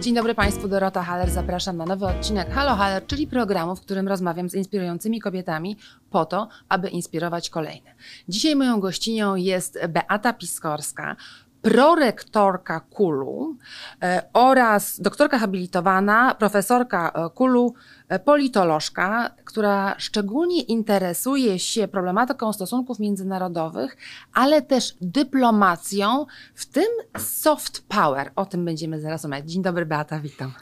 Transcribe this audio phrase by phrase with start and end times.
[0.00, 1.30] Dzień dobry Państwu, Dorota Haller.
[1.30, 5.76] Zapraszam na nowy odcinek Halo Haller, czyli programu, w którym rozmawiam z inspirującymi kobietami
[6.10, 7.94] po to, aby inspirować kolejne.
[8.28, 11.16] Dzisiaj moją gościnią jest Beata Piskorska,
[11.62, 13.56] prorektorka KULU
[14.02, 17.74] e, oraz doktorka habilitowana, profesorka e, KULU,
[18.08, 23.96] e, politolożka, która szczególnie interesuje się problematyką stosunków międzynarodowych,
[24.32, 28.32] ale też dyplomacją, w tym soft power.
[28.36, 29.50] O tym będziemy zaraz rozmawiać.
[29.50, 30.52] Dzień dobry, Beata, witam.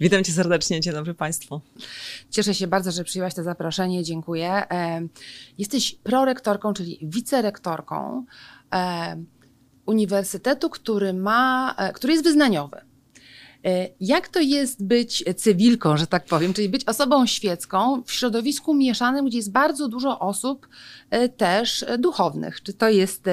[0.00, 1.60] Witam cię serdecznie, dzień dobry Państwu.
[2.30, 4.62] Cieszę się bardzo, że przyjęłaś to zaproszenie, dziękuję.
[5.58, 8.24] Jesteś prorektorką, czyli wicerektorką
[9.86, 12.80] uniwersytetu, który, ma, e, który jest wyznaniowy.
[13.64, 18.74] E, jak to jest być cywilką, że tak powiem, czyli być osobą świecką w środowisku
[18.74, 20.68] mieszanym, gdzie jest bardzo dużo osób
[21.10, 22.62] e, też duchownych?
[22.62, 23.24] Czy to jest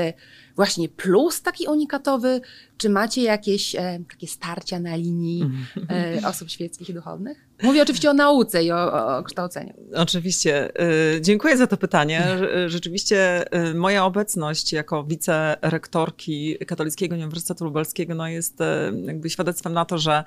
[0.56, 2.42] właśnie plus taki unikatowy,
[2.78, 3.76] czy macie jakieś
[4.12, 5.50] takie starcia na linii
[5.90, 7.51] e, osób świeckich i duchownych?
[7.64, 9.74] Mówię oczywiście o nauce i o, o kształceniu.
[9.96, 10.80] Oczywiście.
[10.80, 12.28] E, dziękuję za to pytanie.
[12.68, 19.86] Rzeczywiście e, moja obecność jako wicerektorki Katolickiego Uniwersytetu Lubelskiego no jest e, jakby świadectwem na
[19.86, 20.24] to, że,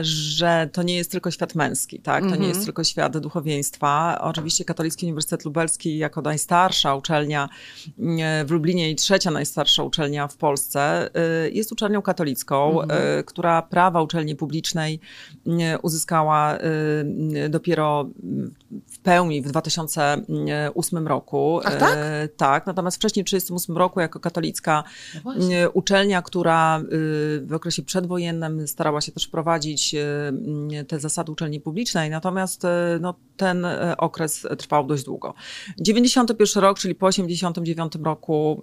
[0.00, 2.22] że to nie jest tylko świat męski, tak?
[2.22, 2.64] To nie jest mhm.
[2.64, 4.18] tylko świat duchowieństwa.
[4.20, 7.48] Oczywiście Katolicki Uniwersytet Lubelski jako najstarsza uczelnia
[8.44, 11.10] w Lublinie i trzecia najstarsza uczelnia w Polsce
[11.52, 13.24] jest uczelnią katolicką, mhm.
[13.24, 15.00] która prawa uczelni publicznej
[15.82, 16.58] uzyskała uzyskała
[17.46, 18.10] y, dopiero
[18.98, 21.60] w pełni w 2008 roku.
[21.64, 21.94] Ach, tak?
[21.96, 24.84] E, tak, natomiast wcześniej w 1938 roku jako katolicka
[25.24, 26.84] no y, uczelnia, która y,
[27.46, 29.94] w okresie przedwojennym starała się też wprowadzić
[30.88, 32.62] te zasady uczelni publicznej, natomiast
[33.00, 33.66] no, ten
[33.98, 35.34] okres trwał dość długo.
[35.78, 38.62] 91 rok, czyli po 89 roku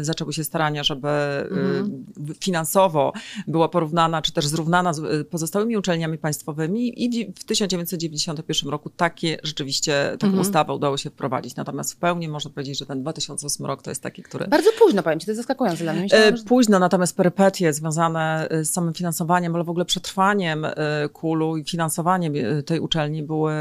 [0.00, 2.04] zaczęły się starania, żeby mhm.
[2.40, 3.12] finansowo
[3.46, 9.38] była porównana, czy też zrównana z pozostałymi uczelniami państwowymi, państwowymi i w 1991 roku takie
[9.52, 10.40] rzeczywiście, taką mhm.
[10.40, 11.56] ustawę udało się wprowadzić.
[11.56, 14.46] Natomiast w pełni można powiedzieć, że ten 2008 rok to jest taki, który...
[14.46, 16.02] Bardzo późno, powiem ci, to jest zaskakujące dla mnie.
[16.02, 16.44] Myślałam, że...
[16.44, 20.74] Późno, natomiast perypetie związane e, z samym finansowaniem, ale w ogóle przetrwaniem e,
[21.12, 23.52] kulu i finansowaniem e, tej uczelni były,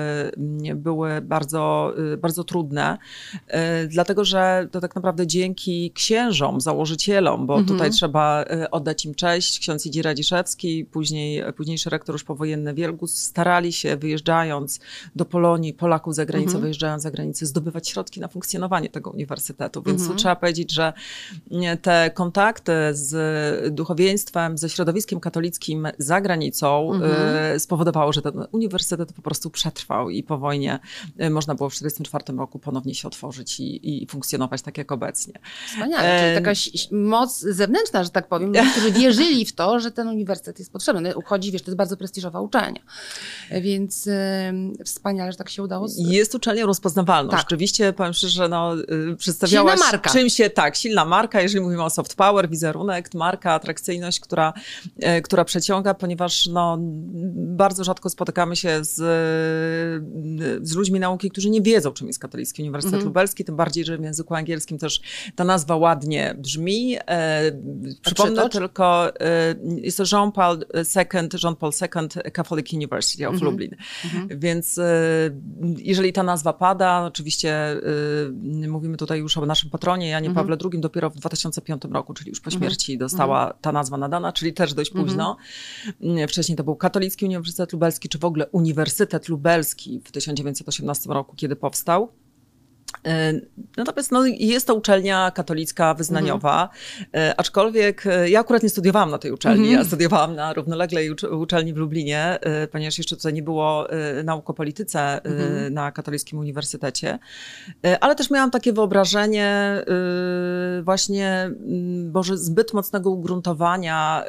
[0.76, 2.98] były bardzo, bardzo trudne,
[3.88, 7.68] dlatego że to tak naprawdę dzięki księżom, założycielom, bo mhm.
[7.68, 13.74] tutaj trzeba oddać im cześć, ksiądz Idzi Radziszewski, później, późniejszy rektor już powojenny Wielgus starali
[13.74, 14.80] się, wyjeżdżając
[15.16, 16.62] do Polonii, Polaków za granicę, mhm.
[16.62, 19.82] wyjeżdżając za granicę, zdobywać środki na funkcjonowanie tego uniwersytetu.
[19.82, 20.20] Więc mhm.
[20.20, 20.94] trzeba powiedzieć, że
[21.82, 27.12] te kontakty z duchowieństwem, ze środowiskiem katolickim za granicą mhm.
[27.56, 30.80] Y, spowodowało, że ten uniwersytet po prostu przetrwał i po wojnie
[31.22, 35.34] y, można było w 1944 roku ponownie się otworzyć i, i funkcjonować tak jak obecnie.
[35.68, 36.52] Wspaniale, czyli taka
[36.92, 41.16] moc zewnętrzna, że tak powiem, którzy wierzyli w to, że ten uniwersytet jest potrzebny.
[41.16, 42.82] Uchodzi, wiesz, to jest bardzo prestiżowa uczelnia.
[43.62, 44.10] Więc
[44.86, 45.88] wspaniale, że tak się udało.
[45.98, 47.32] Jest uczelnią rozpoznawalną.
[47.32, 47.40] Tak.
[47.40, 50.10] Rzeczywiście, powiem szczerze, że no, y, przedstawiałaś silna marka.
[50.10, 54.54] czym się, tak, silna marka, jeżeli mówimy o soft power, wizerunek, marka, atrakcyjność, która,
[55.18, 56.78] y, która przeciąga, ponieważ no,
[57.36, 62.62] bardzo rzadko spotykamy się z, y, z ludźmi nauki, którzy nie wiedzą, czym jest Katolicki
[62.62, 63.08] Uniwersytet mhm.
[63.08, 65.02] Lubelski, tym bardziej, że w języku angielskim też
[65.36, 66.98] ta nazwa ładnie brzmi.
[67.08, 67.52] E,
[68.02, 73.52] przypomnę tylko, e, jest to Jean-Paul II, Jean-Paul II Catholic University of mhm.
[73.52, 73.76] Lublin.
[74.06, 74.40] Mhm.
[74.40, 74.84] Więc e,
[75.78, 77.80] jeżeli ta nazwa pada, oczywiście e,
[78.68, 80.48] mówimy tutaj już o naszym patronie Janie mhm.
[80.48, 82.62] Pawle II, dopiero w 2005 roku, czyli już po mhm.
[82.62, 85.38] śmierci dostała ta nazwa nadana, czyli też dość późno.
[86.28, 91.56] Wcześniej to był Katolicki Uniwersytet Lubelski, czy w ogóle Uniwersytet Lubelski w 1918 roku, kiedy
[91.56, 92.12] powstał.
[93.06, 93.34] E,
[93.78, 96.70] natomiast no, jest to uczelnia katolicka, wyznaniowa,
[97.00, 97.34] mhm.
[97.38, 99.80] aczkolwiek e, ja akurat nie studiowałam na tej uczelni, mhm.
[99.80, 102.40] ja studiowałam na równoległej uczelni w Lublinie,
[102.72, 103.88] ponieważ jeszcze tutaj nie było
[104.24, 105.74] nauk o polityce mhm.
[105.74, 107.20] na Katolickim Uniwersytecie,
[108.02, 109.82] ale też miałam takie wyobrażenie
[110.84, 111.52] właśnie
[112.14, 114.24] może zbyt mocnego ugruntowania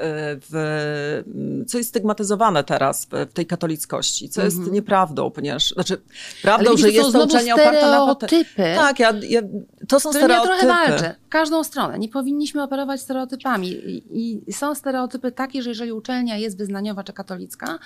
[0.51, 6.01] w, co jest stygmatyzowane teraz w tej katolickości, co jest nieprawdą, ponieważ, znaczy
[6.43, 8.62] prawdą, że jest to uczelnia oparta na stereotypy.
[8.77, 9.41] Tak, ja, ja,
[9.89, 10.55] to są stereotypy.
[10.55, 11.15] Ja trochę walczę.
[11.27, 11.99] W każdą stronę.
[11.99, 13.69] Nie powinniśmy operować stereotypami.
[13.69, 17.79] I, I, są stereotypy takie, że jeżeli uczelnia jest wyznaniowa czy katolicka,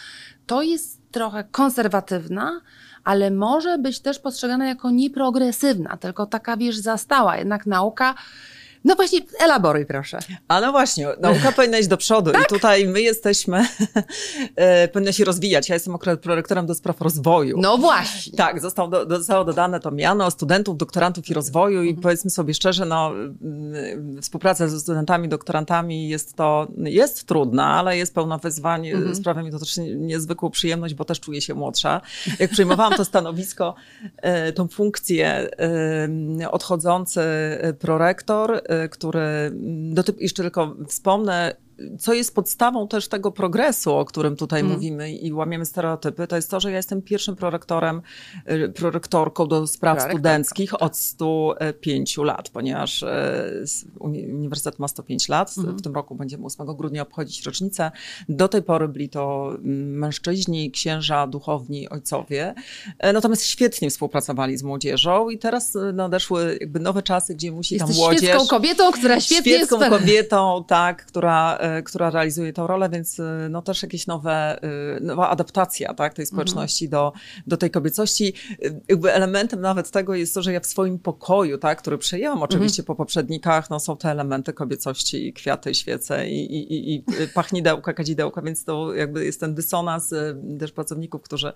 [0.46, 2.60] to jest trochę konserwatywna,
[3.04, 7.36] ale może być też postrzegana jako nieprogresywna, tylko taka, wiesz, zastała.
[7.36, 8.14] Jednak nauka
[8.86, 10.18] No właśnie, elaboruj proszę.
[10.48, 12.42] A no właśnie, nauka powinna iść do przodu tak?
[12.42, 13.66] i tutaj my jesteśmy,
[14.56, 15.68] e, powinna się rozwijać.
[15.68, 17.58] Ja jestem akurat prorektorem do spraw rozwoju.
[17.60, 18.36] No właśnie.
[18.36, 22.02] Tak, zostało, do, zostało dodane to miano studentów, doktorantów i rozwoju i mhm.
[22.02, 28.14] powiedzmy sobie szczerze, no mm, współpraca ze studentami, doktorantami jest to, jest trudna, ale jest
[28.14, 28.88] pełna wyzwań.
[28.88, 29.14] Mhm.
[29.14, 32.00] Sprawia mi to też niezwykłą przyjemność, bo też czuję się młodsza.
[32.38, 33.74] Jak przejmowałam to stanowisko,
[34.16, 35.48] e, tą funkcję
[36.40, 37.20] e, odchodzący
[37.78, 41.56] prorektor, który, mm, do, jeszcze tylko wspomnę,
[41.98, 44.72] co jest podstawą też tego progresu, o którym tutaj mm.
[44.72, 48.02] mówimy i łamiemy stereotypy, to jest to, że ja jestem pierwszym prorektorem,
[48.50, 53.06] y, prorektorką do spraw studenckich od 105 lat, ponieważ y,
[53.98, 55.54] Uniwersytet ma 105 lat.
[55.58, 55.76] Mm.
[55.76, 57.90] W tym roku będziemy 8 grudnia obchodzić rocznicę.
[58.28, 62.54] Do tej pory byli to mm, mężczyźni, księża, duchowni, ojcowie.
[63.14, 67.96] Natomiast świetnie współpracowali z młodzieżą i teraz y, nadeszły jakby nowe czasy, gdzie musi Jesteś
[67.96, 68.20] tam młodzież...
[68.20, 73.62] świecką kobietą, która świetnie świecką kobietą, tak, która która realizuje tę rolę, więc e, no
[73.62, 77.02] też jakieś nowe, e, nowa adaptacja tak, tej społeczności mhm.
[77.02, 77.12] do,
[77.46, 78.32] do tej kobiecości.
[78.88, 82.82] Jakby elementem nawet tego jest to, że ja w swoim pokoju, tak, który przejęłam oczywiście
[82.82, 82.86] mhm.
[82.86, 87.04] po poprzednikach, no są te elementy kobiecości, kwiaty, świece i, i, i, i
[87.34, 90.14] pachnidełka, kadzidełka, więc to jakby jest ten dysonans
[90.58, 91.52] też pracowników, którzy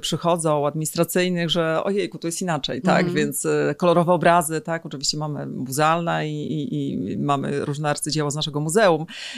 [0.00, 3.14] przychodzą, administracyjnych, że ojejku, tu jest inaczej, tak, mhm.
[3.14, 3.46] więc
[3.76, 9.06] kolorowe obrazy, tak, oczywiście mamy muzealne i, i, i mamy różne arcydzieła z naszego muzeum,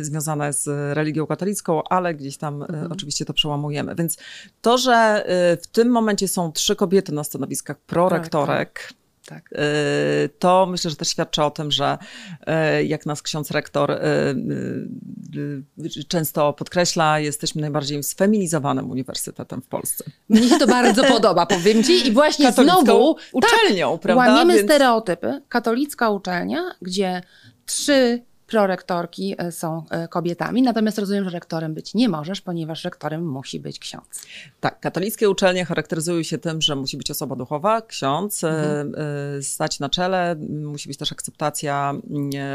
[0.00, 2.92] związane z religią katolicką, ale gdzieś tam e, mhm.
[2.92, 3.94] oczywiście to przełamujemy.
[3.94, 4.16] Więc
[4.62, 9.00] to, że e, w tym momencie są trzy kobiety na stanowiskach prorektorek, tak, tak.
[9.26, 9.50] Tak.
[10.38, 11.98] To myślę, że też świadczy o tym, że
[12.84, 13.98] jak nas ksiądz rektor
[16.08, 20.04] często podkreśla, jesteśmy najbardziej sfeminizowanym uniwersytetem w Polsce.
[20.28, 22.08] Mnie się to bardzo podoba, powiem ci.
[22.08, 24.24] I właśnie Katolicką znowu uczelnią, tak, prawda?
[24.24, 24.66] Łamiemy Więc...
[24.66, 25.42] stereotypy.
[25.48, 27.22] Katolicka uczelnia, gdzie
[27.66, 33.26] trzy prorektorki e, są e, kobietami, natomiast rozumiem, że rektorem być nie możesz, ponieważ rektorem
[33.26, 34.22] musi być ksiądz.
[34.60, 39.42] Tak, katolickie uczelnie charakteryzują się tym, że musi być osoba duchowa, ksiądz, e, mhm.
[39.42, 41.94] stać na czele, musi być też akceptacja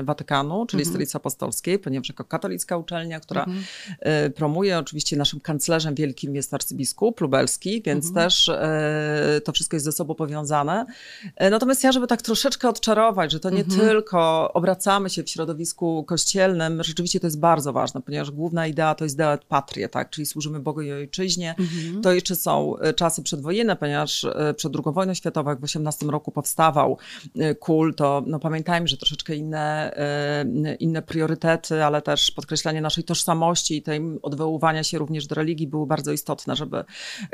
[0.03, 0.93] Watykanu, czyli mhm.
[0.93, 4.33] Stolicy Apostolskiej, ponieważ jako katolicka uczelnia, która mhm.
[4.33, 8.25] promuje, oczywiście naszym kanclerzem wielkim jest arcybiskup lubelski, więc mhm.
[8.25, 8.51] też
[9.43, 10.85] to wszystko jest ze sobą powiązane.
[11.51, 13.81] Natomiast ja, żeby tak troszeczkę odczarować, że to nie mhm.
[13.81, 19.05] tylko obracamy się w środowisku kościelnym rzeczywiście to jest bardzo ważne, ponieważ główna idea to
[19.05, 20.09] jest idea patria, tak?
[20.09, 21.55] czyli służymy Bogu i Ojczyźnie.
[21.59, 22.01] Mhm.
[22.01, 26.05] To jeszcze są e, czasy przedwojenne, ponieważ e, przed II wojną światową, jak w 18
[26.05, 26.97] roku powstawał
[27.35, 29.95] e, kult, to no, pamiętajmy, że troszeczkę inne,
[30.79, 35.87] inne priorytety, ale też podkreślanie naszej tożsamości i tej odwoływania się również do religii były
[35.87, 36.83] bardzo istotne, żeby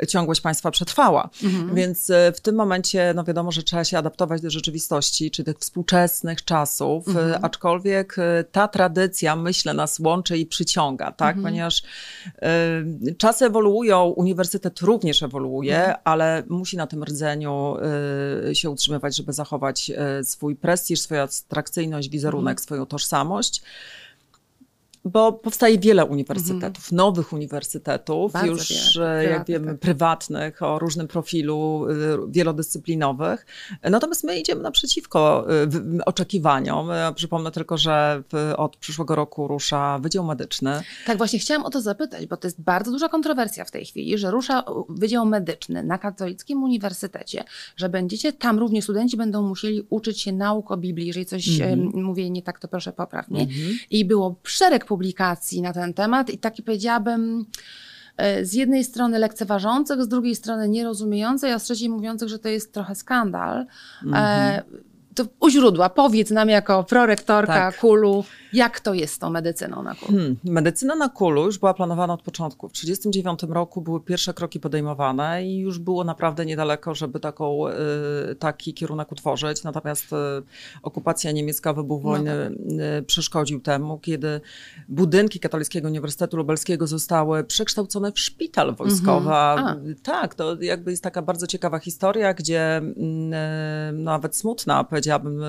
[0.08, 1.30] ciągłość państwa przetrwała.
[1.44, 1.74] Mhm.
[1.74, 6.44] Więc w tym momencie, no wiadomo, że trzeba się adaptować do rzeczywistości, czy tych współczesnych
[6.44, 7.44] czasów, mhm.
[7.44, 11.36] aczkolwiek ta tradycja, myślę, nas łączy i przyciąga, tak?
[11.36, 11.52] Mhm.
[11.52, 11.82] Ponieważ
[13.08, 15.96] y, czasy ewoluują, uniwersytet również ewoluuje, mhm.
[16.04, 17.76] ale musi na tym rdzeniu
[18.50, 19.90] y, się utrzymywać, żeby zachować
[20.20, 22.64] y, swój prestiż, swoją atrakcyjność, wizerunek, mhm.
[22.64, 23.62] swoją tożsamość
[25.04, 26.96] bo powstaje wiele uniwersytetów, mhm.
[26.96, 29.78] nowych uniwersytetów, Bardzo już wiele, jak wiemy, tak.
[29.78, 33.46] prywatnych, o różnym profilu, y, wielodyscyplinowych.
[33.82, 35.46] Natomiast my idziemy naprzeciwko
[35.98, 36.88] y, oczekiwaniom.
[37.14, 38.22] Przypomnę tylko, że
[38.56, 40.82] od przyszłego roku rusza Wydział Medyczny.
[41.06, 44.18] Tak, właśnie chciałam o to zapytać, bo to jest bardzo duża kontrowersja w tej chwili,
[44.18, 47.44] że rusza Wydział Medyczny na Katolickim Uniwersytecie,
[47.76, 52.04] że będziecie tam również studenci będą musieli uczyć się nauk o Biblii, jeżeli coś mhm.
[52.04, 53.42] mówię nie tak, to proszę popraw mnie.
[53.42, 53.78] Mhm.
[53.90, 57.46] I było szereg publikacji na ten temat i taki powiedziałabym
[58.16, 62.48] e, z jednej strony lekceważących, z drugiej strony nierozumiejących, a z trzeciej mówiących, że to
[62.48, 63.66] jest trochę skandal.
[64.02, 64.62] Mm -hmm
[65.14, 67.78] to u źródła powiedz nam jako prorektorka tak.
[67.78, 70.18] Kulu, jak to jest z tą medycyną na Kulu?
[70.18, 72.68] Hmm, medycyna na Kulu już była planowana od początku.
[72.68, 78.34] W 1939 roku były pierwsze kroki podejmowane i już było naprawdę niedaleko, żeby taką, y,
[78.34, 79.64] taki kierunek utworzyć.
[79.64, 80.16] Natomiast y,
[80.82, 83.06] okupacja niemiecka, wybuch no wojny no tak.
[83.06, 84.40] przeszkodził temu, kiedy
[84.88, 89.30] budynki Katolickiego Uniwersytetu Lubelskiego zostały przekształcone w szpital wojskowy.
[89.30, 89.94] Mhm.
[90.02, 95.42] Tak, to jakby jest taka bardzo ciekawa historia, gdzie mm, nawet smutna, powiedziałabym,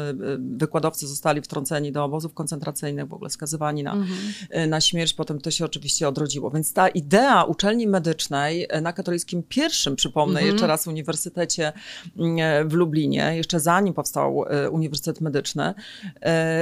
[0.58, 4.70] wykładowcy zostali wtrąceni do obozów koncentracyjnych kolejnych w ogóle skazywani na, mhm.
[4.70, 5.14] na śmierć.
[5.14, 6.52] Potem to się oczywiście odrodziło.
[6.52, 10.52] Więc ta idea uczelni medycznej na katolickim pierwszym, przypomnę mhm.
[10.52, 11.74] jeszcze raz, uniwersytecie
[12.18, 15.74] mm, w Lublinie, jeszcze zanim powstał Uniwersytet Medyczny,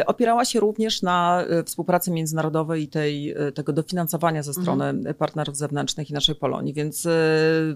[0.06, 5.16] opierała się również na współpracy międzynarodowej i tej, tego dofinansowania ze strony mhm.
[5.16, 6.74] partnerów zewnętrznych i naszej Polonii.
[6.74, 7.08] Więc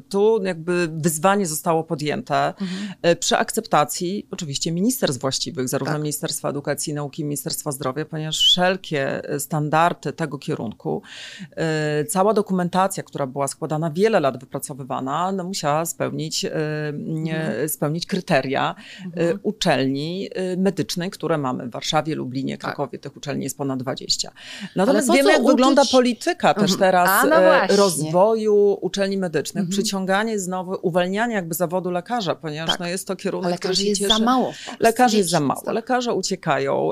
[0.09, 3.17] tu jakby wyzwanie zostało podjęte mhm.
[3.17, 6.01] przy akceptacji oczywiście ministerstw właściwych, zarówno tak.
[6.01, 11.01] Ministerstwa Edukacji i Nauki, Ministerstwa Zdrowia, ponieważ wszelkie standardy tego kierunku,
[11.55, 16.51] e, cała dokumentacja, która była składana wiele lat wypracowywana, no musiała spełnić, e,
[16.87, 17.69] mhm.
[17.69, 19.39] spełnić kryteria e, mhm.
[19.43, 22.61] uczelni medycznej, które mamy w Warszawie, Lublinie, tak.
[22.61, 22.97] Krakowie.
[22.97, 23.03] Tak.
[23.03, 24.31] Tych uczelni jest ponad 20.
[24.75, 25.51] Natomiast wiemy, jak uczyć?
[25.51, 26.79] wygląda polityka też mhm.
[26.79, 32.79] teraz no rozwoju uczelni medycznych, przyciąganie znowu, uwalnianie jakby zawodu lekarza, ponieważ tak.
[32.79, 34.17] no jest to kierunek, Ale który się jest cieszy.
[34.17, 34.53] za mało.
[34.79, 35.61] Lekarzy jest za mało.
[35.71, 36.89] Lekarze uciekają.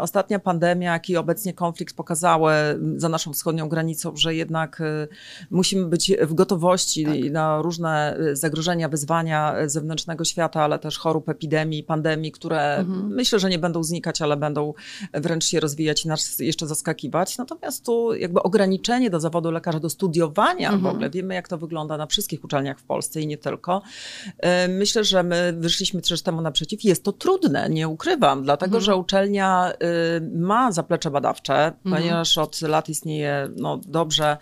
[0.00, 2.52] Ostatnia pandemia, jak i obecnie konflikt pokazały
[2.96, 5.08] za naszą wschodnią granicą, że jednak y,
[5.50, 7.32] musimy być w gotowości tak.
[7.32, 13.14] na różne y, zagrożenia, wyzwania zewnętrznego świata, ale też chorób, epidemii, pandemii, które mhm.
[13.14, 14.74] myślę, że nie będą znikać, ale będą
[15.14, 17.38] wręcz się rozwijać i nas jeszcze zaskakiwać.
[17.38, 20.82] Natomiast tu jakby ograniczenie do zawodu lekarza, do studiowania mhm.
[20.82, 23.82] w ogóle, wiemy jak to wygląda na wszystkich uczelniach w Polsce i nie tylko.
[24.28, 26.84] Y, myślę, że my wyszliśmy też temu naprzeciw.
[26.84, 28.84] Jest to trudne, nie ukrywam, dlatego mhm.
[28.84, 31.96] że uczelnia y, ma zaplecze badawcze, mhm.
[31.96, 34.36] ponieważ od lat istnieje no, dobrze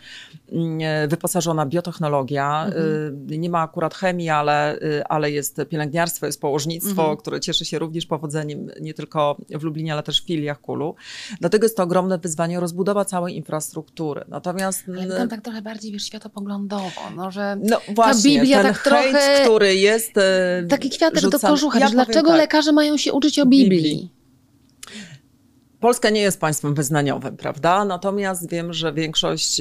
[1.05, 2.64] y, wyposażona biotechnologia.
[2.67, 3.26] Mhm.
[3.33, 7.17] Y, nie ma akurat chemii, ale, y, ale jest pielęgniarstwo, jest położnictwo, mhm.
[7.17, 10.95] które cieszy się również powodzeniem nie tylko w Lublinie, ale też w filiach Kulu.
[11.40, 14.25] Dlatego jest to ogromne wyzwanie rozbudowa całej infrastruktury.
[14.28, 14.85] Natomiast...
[14.88, 18.83] Ale tam tak trochę bardziej wiesz, światopoglądowo, no, że no, właśnie, ta Biblia ten tak
[18.83, 19.43] hejt, trochę...
[19.43, 20.12] który jest
[20.69, 21.43] Taki kwiatek rzucany.
[21.43, 21.78] do kożucha.
[21.78, 22.38] Ja dlaczego tak.
[22.38, 23.69] lekarze mają się uczyć o Biblii?
[23.71, 24.19] Biblii.
[25.80, 27.85] Polska nie jest państwem wyznaniowym, prawda?
[27.85, 29.61] Natomiast wiem, że większość,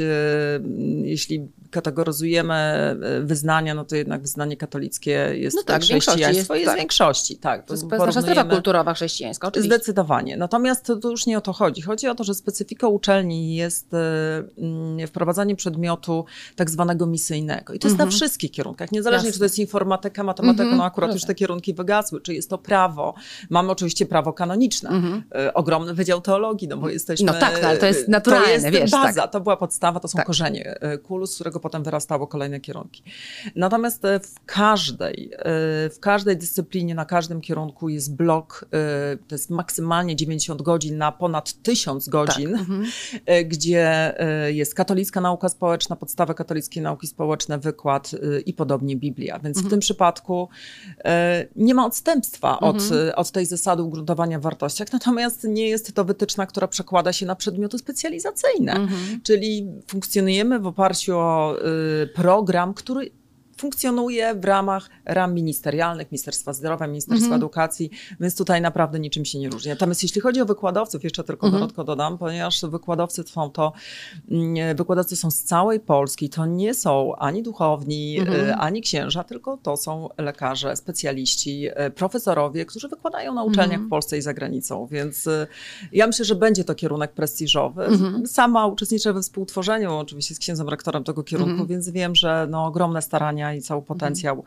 [1.03, 6.65] jeśli kategoryzujemy e, wyznania, no to jednak wyznanie katolickie jest no tak, chrześcijaństwo jest, jest
[6.65, 6.79] tak.
[6.79, 7.37] większości.
[7.37, 9.75] Tak, to jest nasza strefa kulturowa chrześcijańska, oczywiście.
[9.75, 10.37] Zdecydowanie.
[10.37, 11.81] Natomiast to już nie o to chodzi.
[11.81, 13.97] Chodzi o to, że specyfika uczelni jest e,
[14.57, 17.73] mm, wprowadzanie przedmiotu tak zwanego misyjnego.
[17.73, 18.09] I to jest mhm.
[18.09, 19.33] na wszystkich kierunkach, niezależnie Jasne.
[19.33, 20.77] czy to jest informatyka, matematyka, mhm.
[20.77, 23.13] no akurat już te kierunki wygasły, czy jest to prawo.
[23.49, 25.23] Mamy oczywiście prawo kanoniczne, mhm.
[25.35, 27.25] E, ogromny wydział teologii, no bo jesteśmy...
[27.25, 29.31] No tak, no, ale to jest naturalne, to jest wiesz, baza, tak.
[29.31, 30.25] to była podstawa, to są tak.
[30.25, 33.03] korzenie kulu, z którego którego potem wyrastało kolejne kierunki.
[33.55, 35.43] Natomiast e, w każdej, e,
[35.89, 41.11] w każdej dyscyplinie, na każdym kierunku jest blok, e, to jest maksymalnie 90 godzin na
[41.11, 42.57] ponad 1000 godzin,
[43.25, 43.47] tak.
[43.47, 44.13] gdzie
[44.47, 48.11] jest katolicka nauka społeczna, podstawa katolickiej nauki społecznej, wykład
[48.45, 49.39] i podobnie Biblia.
[49.39, 49.67] Więc mhm.
[49.67, 50.49] w tym przypadku
[51.55, 53.11] nie ma odstępstwa od, mhm.
[53.15, 57.35] od tej zasady ugruntowania w wartościach, natomiast nie jest to wytyczna, która przekłada się na
[57.35, 58.73] przedmioty specjalizacyjne.
[58.73, 59.21] Mhm.
[59.23, 61.46] Czyli funkcjonujemy w oparciu o
[62.15, 63.11] program, który
[63.57, 67.41] funkcjonuje w ramach ram ministerialnych, Ministerstwa Zdrowia, Ministerstwa mhm.
[67.41, 69.69] Edukacji, więc tutaj naprawdę niczym się nie różni.
[69.69, 71.85] Natomiast jeśli chodzi o wykładowców, jeszcze tylko mhm.
[71.85, 73.73] dodam, ponieważ wykładowcy są to,
[74.31, 78.49] mm, wykładowcy są z całej Polski, to nie są ani duchowni, mhm.
[78.49, 83.87] Y, ani księża, tylko to są lekarze, specjaliści, y, profesorowie, którzy wykładają na uczelniach mhm.
[83.87, 85.47] w Polsce i za granicą, więc y,
[85.91, 87.85] ja myślę, że będzie to kierunek prestiżowy.
[87.85, 88.27] Mhm.
[88.27, 91.67] Sama uczestniczę we współtworzeniu oczywiście z księdzem rektorem tego kierunku, mhm.
[91.67, 93.99] więc wiem, że no, ogromne starania i cały mhm.
[93.99, 94.43] potencjał,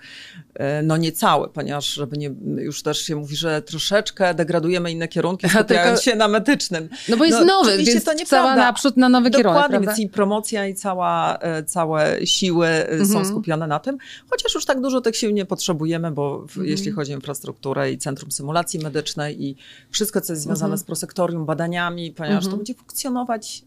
[0.54, 0.86] mhm.
[0.86, 5.48] no nie cały, ponieważ żeby nie, już też się mówi, że troszeczkę degradujemy inne kierunki,
[5.58, 6.88] skupiając się na medycznym.
[7.08, 9.86] No bo jest no, nowy, więc to nie cała naprzód na nowy Dokładnie, kierunek, Dokładnie,
[9.86, 13.06] więc i promocja i cała, e, całe siły e, mhm.
[13.06, 13.98] są skupione na tym,
[14.30, 16.66] chociaż już tak dużo tych sił nie potrzebujemy, bo w, mhm.
[16.66, 19.56] jeśli chodzi o infrastrukturę i Centrum Symulacji Medycznej i
[19.90, 20.78] wszystko, co jest związane mhm.
[20.78, 22.58] z prosektorium, badaniami, ponieważ to mhm.
[22.58, 23.64] będzie funkcjonować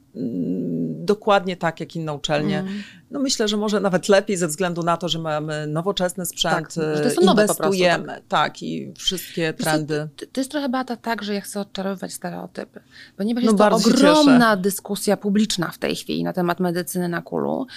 [1.05, 2.59] dokładnie tak, jak inne uczelnie.
[2.59, 2.83] Mm.
[3.11, 6.71] No myślę, że może nawet lepiej ze względu na to, że mamy nowoczesny sprzęt, tak,
[6.71, 8.53] że to są nowe inwestujemy, prostu, tak.
[8.53, 8.63] tak.
[8.63, 10.07] i wszystkie trendy.
[10.15, 12.79] To, to, jest trochę Beata tak, że ja chcę odczarowywać stereotypy,
[13.17, 17.67] ponieważ no jest to ogromna dyskusja publiczna w tej chwili na temat medycyny na kulu.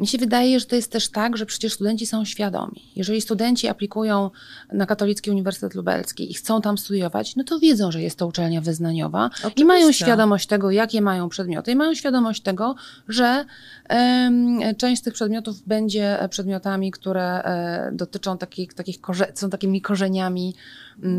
[0.00, 2.92] Mi się wydaje, że to jest też tak, że przecież studenci są świadomi.
[2.96, 4.30] Jeżeli studenci aplikują
[4.72, 8.60] na Katolicki Uniwersytet Lubelski i chcą tam studiować, no to wiedzą, że jest to uczelnia
[8.60, 9.62] wyznaniowa Oczywiście.
[9.62, 12.74] i mają świadomość tego, jakie mają przedmioty i mają świadomość tego,
[13.08, 13.44] że
[13.90, 18.96] um, część z tych przedmiotów będzie przedmiotami, które e, dotyczą takich, takich
[19.34, 20.54] są takimi korzeniami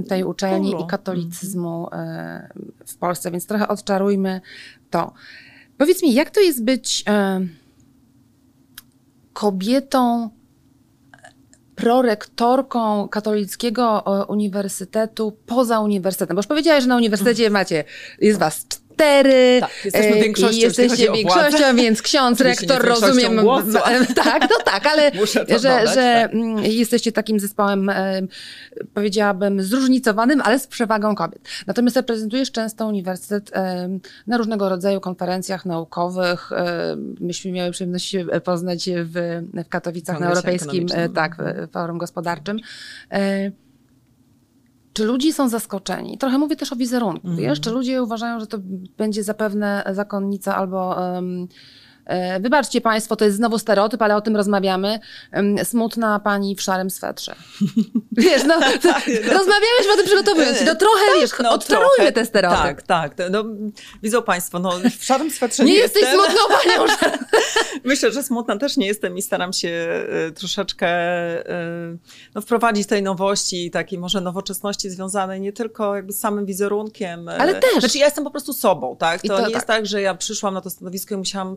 [0.08, 2.50] tej uczelni i katolicyzmu e,
[2.86, 4.42] w Polsce, więc trochę odczarujmy
[4.90, 5.14] to.
[5.78, 7.04] Powiedz mi, jak to jest być...
[9.32, 10.30] E, kobietą
[11.76, 16.36] prorektorką Katolickiego Uniwersytetu poza uniwersytetem.
[16.36, 17.84] Bo już powiedziałaś, że na uniwersytecie macie,
[18.20, 19.58] jest was cztery.
[19.60, 20.62] Tak, jesteśmy e, większością.
[20.62, 23.42] Jesteście większością, więc ksiądz, rektor, rozumiem.
[23.42, 23.72] Głosu,
[24.16, 25.12] tak, no tak, ale
[25.62, 26.34] że, że tak.
[26.34, 28.22] Mm, jesteście takim zespołem, e,
[28.94, 31.50] powiedziałabym, zróżnicowanym, ale z przewagą kobiet.
[31.68, 33.90] Natomiast reprezentujesz często uniwersytet e,
[34.28, 36.50] na różnego rodzaju konferencjach naukowych.
[37.20, 41.36] Myśmy miały przyjemność poznać w, w Katowicach na Europejskim tak,
[41.72, 42.58] Forum Gospodarczym.
[44.94, 46.18] Czy ludzie są zaskoczeni?
[46.18, 47.40] Trochę mówię też o wizerunku, mm.
[47.40, 47.60] wiesz?
[47.60, 48.58] Czy ludzie uważają, że to
[48.98, 50.96] będzie zapewne zakonnica albo...
[51.00, 51.48] Um,
[52.40, 55.00] wybaczcie Państwo, to jest znowu stereotyp, ale o tym rozmawiamy.
[55.64, 57.36] Smutna pani w szarym swetrze.
[58.12, 59.34] Wiesz, no, tak, no.
[59.34, 60.66] rozmawiałeś o tym przygotowując się.
[60.66, 62.84] No trochę, tak, wiesz, no, odczarujmy te stereotypy.
[62.84, 63.32] Tak, tak.
[63.32, 63.44] No,
[64.04, 66.20] widzą Państwo, no w szarym swetrze nie, nie jesteś jestem.
[66.20, 66.94] smutną panią.
[67.84, 71.98] Myślę, że smutna też nie jestem i staram się e, troszeczkę e,
[72.36, 77.30] no, wprowadzić tej nowości, takiej może nowoczesności związanej nie tylko jakby z samym wizerunkiem.
[77.30, 77.80] Ale też.
[77.80, 79.22] Znaczy ja jestem po prostu sobą, tak?
[79.22, 79.54] To, to nie tak.
[79.54, 81.56] jest tak, że ja przyszłam na to stanowisko i musiałam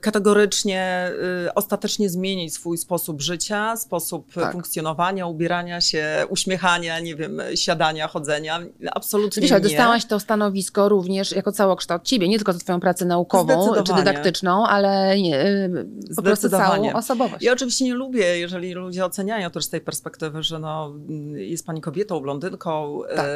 [0.00, 1.10] kategorycznie,
[1.46, 4.52] y, ostatecznie zmienić swój sposób życia, sposób tak.
[4.52, 8.60] funkcjonowania, ubierania się, uśmiechania, nie wiem, siadania, chodzenia.
[8.92, 9.60] Absolutnie Wiesz, nie.
[9.60, 14.66] dostałaś to stanowisko również jako całokształt ciebie, nie tylko za twoją pracę naukową czy dydaktyczną,
[14.66, 17.42] ale nie, y, po prostu całą osobowość.
[17.44, 20.94] Ja oczywiście nie lubię, jeżeli ludzie oceniają też z tej perspektywy, że no,
[21.34, 23.26] jest pani kobietą, blondynką, tak.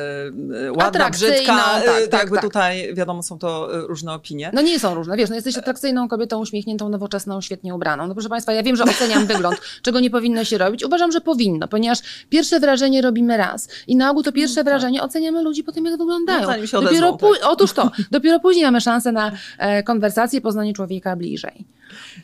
[0.64, 2.44] e, ładna, brzydka, tak, tak, jakby tak.
[2.44, 4.50] tutaj wiadomo są to różne opinie.
[4.54, 8.06] No nie są różne, wiesz, no jesteś atrakcyjną kobietą uśmiechniętą, nowoczesną, świetnie ubraną.
[8.06, 10.84] No proszę Państwa, ja wiem, że oceniam wygląd, czego nie powinno się robić.
[10.84, 11.98] Uważam, że powinno, ponieważ
[12.28, 14.72] pierwsze wrażenie robimy raz i na ogół to pierwsze no, tak.
[14.72, 16.48] wrażenie oceniamy ludzi po tym, jak wyglądają.
[16.60, 17.30] No, się dopiero tak.
[17.42, 21.64] Otóż to, dopiero później mamy szansę na e, konwersację, poznanie człowieka bliżej.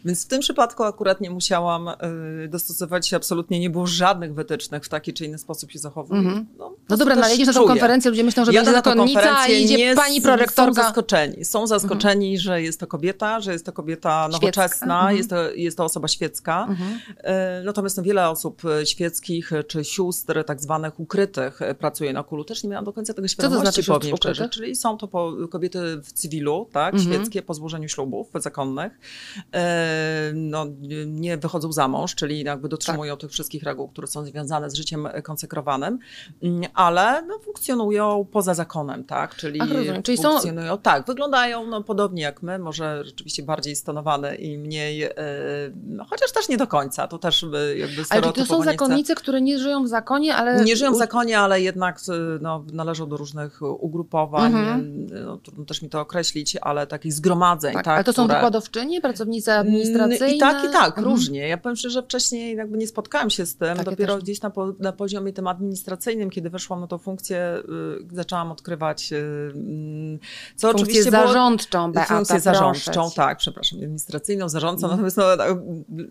[0.04, 4.84] Więc w tym przypadku akurat nie musiałam y, dostosować się, absolutnie nie było żadnych wytycznych
[4.84, 6.20] w taki czy inny sposób się zachowuję.
[6.20, 6.44] Mm -hmm.
[6.58, 9.48] No, no dobra, no ale jedziesz na tą konferencję, ludzie myślą, że ja będzie zakonnica
[9.48, 10.74] i idzie pani prorektorka.
[10.74, 12.42] Są zaskoczeni, są zaskoczeni, mm -hmm.
[12.42, 15.16] że jest to kobieta, że jest to kobieta nowoczesna, -hmm.
[15.16, 16.66] jest, to, jest to osoba świecka.
[16.68, 16.90] Mhm.
[16.92, 22.44] Y, natomiast no, wiele osób y, świeckich czy sióstr tak zwanych ukrytych pracuje na kulu.
[22.44, 24.48] Też nie miałam do końca tego świadomości, Co to znaczy powiem szczerze.
[24.48, 27.12] Czyli są to po, kobiety w cywilu, tak, mhm.
[27.12, 28.98] świeckie, po złożeniu ślubów zakonnych.
[29.54, 30.66] E, no,
[31.06, 33.20] nie wychodzą za mąż, czyli jakby dotrzymują tak.
[33.20, 35.98] tych wszystkich reguł, które są związane z życiem konsekrowanym,
[36.42, 39.36] mm, ale no, funkcjonują poza zakonem, tak?
[39.36, 39.68] Czyli, Ach,
[40.04, 40.78] czyli funkcjonują, są...
[40.78, 45.12] tak, wyglądają no, podobnie jak my, może rzeczywiście bardziej stonowane i mniej, e,
[45.86, 49.58] no, chociaż też nie do końca, to też jakby Ale to są zakonnice, które nie
[49.58, 50.64] żyją w zakonie, ale...
[50.64, 52.00] Nie żyją w zakonie, ale jednak
[52.40, 55.06] no, należą do różnych ugrupowań, mhm.
[55.24, 57.84] no, trudno też mi to określić, ale takich zgromadzeń, tak?
[57.84, 58.38] tak ale to są które...
[58.38, 60.34] wykładowczynie, pracownicy administracyjne?
[60.34, 61.04] I tak, i tak, mhm.
[61.06, 61.48] różnie.
[61.48, 63.76] Ja powiem szczerze, że wcześniej jakby nie spotkałam się z tym.
[63.76, 67.62] Tak, Dopiero ja gdzieś na, po, na poziomie tym administracyjnym, kiedy weszłam na tą funkcję,
[68.12, 70.18] zaczęłam odkrywać, mm,
[70.56, 74.86] co funkcję oczywiście zarządczą, było, Funkcję zarządczą, tak, przepraszam, administracyjną, zarządcą.
[74.86, 75.02] Mhm.
[75.06, 75.38] Natomiast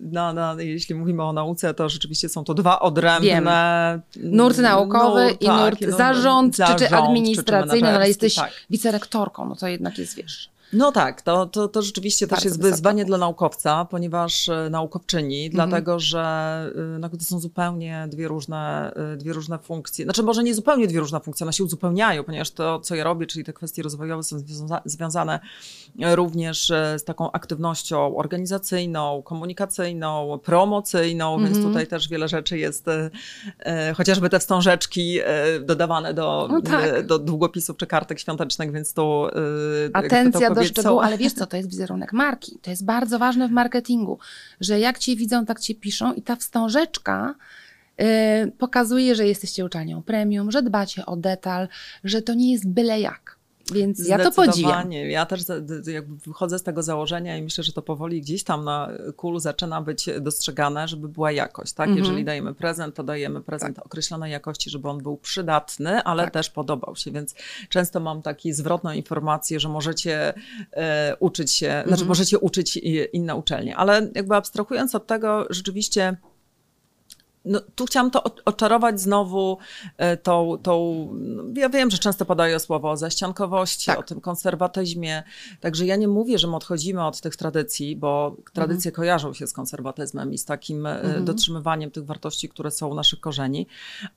[0.01, 3.27] no, no, jeśli mówimy o nauce, to rzeczywiście są to dwa odrębne...
[4.15, 4.35] Wiem.
[4.35, 8.51] Nurt naukowy i tak, nurt no, zarząd, zarząd, czy, czy administracyjny, no, ale jesteś tak.
[8.69, 10.52] wicerektorką, no to jednak jest, wiesz...
[10.73, 15.45] No tak, to, to, to rzeczywiście Bardzo też jest wyzwanie dla naukowca, ponieważ e, naukowczyni,
[15.45, 15.51] mhm.
[15.69, 16.21] dlatego że
[16.75, 20.05] e, no, to są zupełnie dwie różne, e, dwie różne funkcje.
[20.05, 23.27] Znaczy może nie zupełnie dwie różne funkcje, one się uzupełniają, ponieważ to, co ja robię,
[23.27, 25.39] czyli te kwestie rozwojowe są związa związane
[25.99, 31.67] również z taką aktywnością organizacyjną, komunikacyjną, promocyjną, więc mhm.
[31.67, 37.05] tutaj też wiele rzeczy jest, e, chociażby te wstążeczki e, dodawane do, no tak.
[37.05, 39.27] do długopisów czy kartek świątecznych, więc tu...
[39.93, 42.59] Atencja do szczegółu, ale wiesz co, to jest wizerunek marki.
[42.61, 44.19] To jest bardzo ważne w marketingu,
[44.61, 47.35] że jak cię widzą, tak cię piszą i ta wstążeczka
[47.97, 48.05] yy,
[48.57, 51.67] pokazuje, że jesteście uczelnią premium, że dbacie o detal,
[52.03, 53.32] że to nie jest byle jak.
[53.71, 54.91] Więc ja to podziwiam.
[54.91, 55.41] Ja też
[55.85, 59.81] jakby wychodzę z tego założenia i myślę, że to powoli gdzieś tam na kulu zaczyna
[59.81, 61.73] być dostrzegane, żeby była jakość.
[61.73, 61.87] Tak?
[61.87, 62.05] Mhm.
[62.05, 63.85] Jeżeli dajemy prezent, to dajemy prezent tak.
[63.85, 66.33] określonej jakości, żeby on był przydatny, ale tak.
[66.33, 67.11] też podobał się.
[67.11, 67.35] Więc
[67.69, 70.33] często mam taki zwrotną informację, że możecie
[70.71, 71.87] e, uczyć się, znaczy mhm.
[71.87, 72.77] znaczy możecie uczyć
[73.13, 73.77] inne uczelnie.
[73.77, 76.17] Ale jakby abstrahując od tego, rzeczywiście
[77.45, 79.57] no, tu chciałam to oczarować znowu
[79.97, 83.99] e, tą, tą, no, ja wiem, że często podaję słowo o zaściankowości, tak.
[83.99, 85.23] o tym konserwatyzmie,
[85.59, 88.95] także ja nie mówię, że my odchodzimy od tych tradycji, bo tradycje mhm.
[88.95, 91.25] kojarzą się z konserwatyzmem i z takim e, mhm.
[91.25, 93.67] dotrzymywaniem tych wartości, które są u naszych korzeni,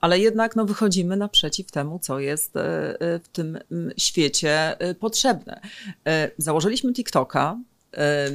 [0.00, 2.60] ale jednak no, wychodzimy naprzeciw temu, co jest e,
[3.22, 3.58] w tym
[3.96, 5.60] świecie potrzebne.
[6.38, 7.58] Założyliśmy TikToka,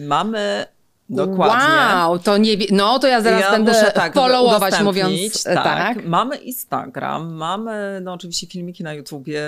[0.08, 0.66] mamy
[1.12, 1.76] Dokładnie.
[1.76, 5.64] Wow, to nie No to ja zaraz ja będę muszę, tak, followować, mówiąc tak.
[5.64, 6.06] tak.
[6.06, 9.42] Mamy Instagram, mamy no oczywiście filmiki na YouTubie.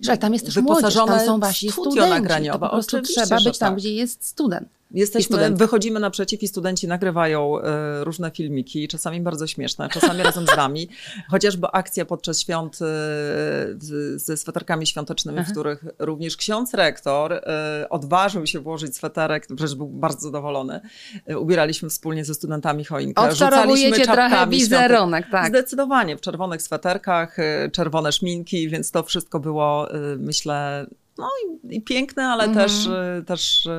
[0.00, 2.10] Że tam jest też młodzież, tam są wasi studenci.
[2.10, 2.58] nagraniowe.
[2.58, 3.78] To po prostu trzeba być tam, tak.
[3.78, 4.75] gdzie jest student.
[4.90, 10.56] Jesteśmy, wychodzimy naprzeciw i studenci nagrywają e, różne filmiki, czasami bardzo śmieszne, czasami razem z
[10.56, 10.88] nami.
[11.30, 15.48] Chociażby akcja podczas świąt z, ze sweterkami świątecznymi, Aha.
[15.48, 20.80] w których również ksiądz rektor e, odważył się włożyć sweterek, przecież był bardzo zadowolony.
[21.38, 23.22] Ubieraliśmy wspólnie ze studentami choinkę.
[23.22, 25.48] Odczarowujecie trochę wizerunek, tak.
[25.48, 27.36] Zdecydowanie, w czerwonych sweterkach,
[27.72, 30.86] czerwone szminki, więc to wszystko było, myślę,
[31.18, 32.68] no i, i piękne, ale mhm.
[32.68, 33.70] też, y, też y,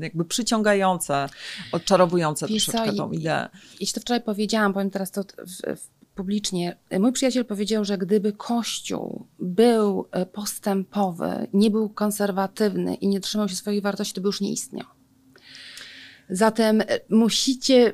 [0.00, 1.28] jakby przyciągające,
[1.72, 3.48] odczarowujące Wiesz troszeczkę co, tą ideę.
[3.80, 6.76] Jeśli to wczoraj powiedziałam, powiem teraz to w, w publicznie.
[7.00, 13.48] Mój przyjaciel powiedział, że gdyby Kościół był e, postępowy, nie był konserwatywny i nie trzymał
[13.48, 14.86] się swoich wartości, to by już nie istniał.
[16.30, 17.92] Zatem e, musicie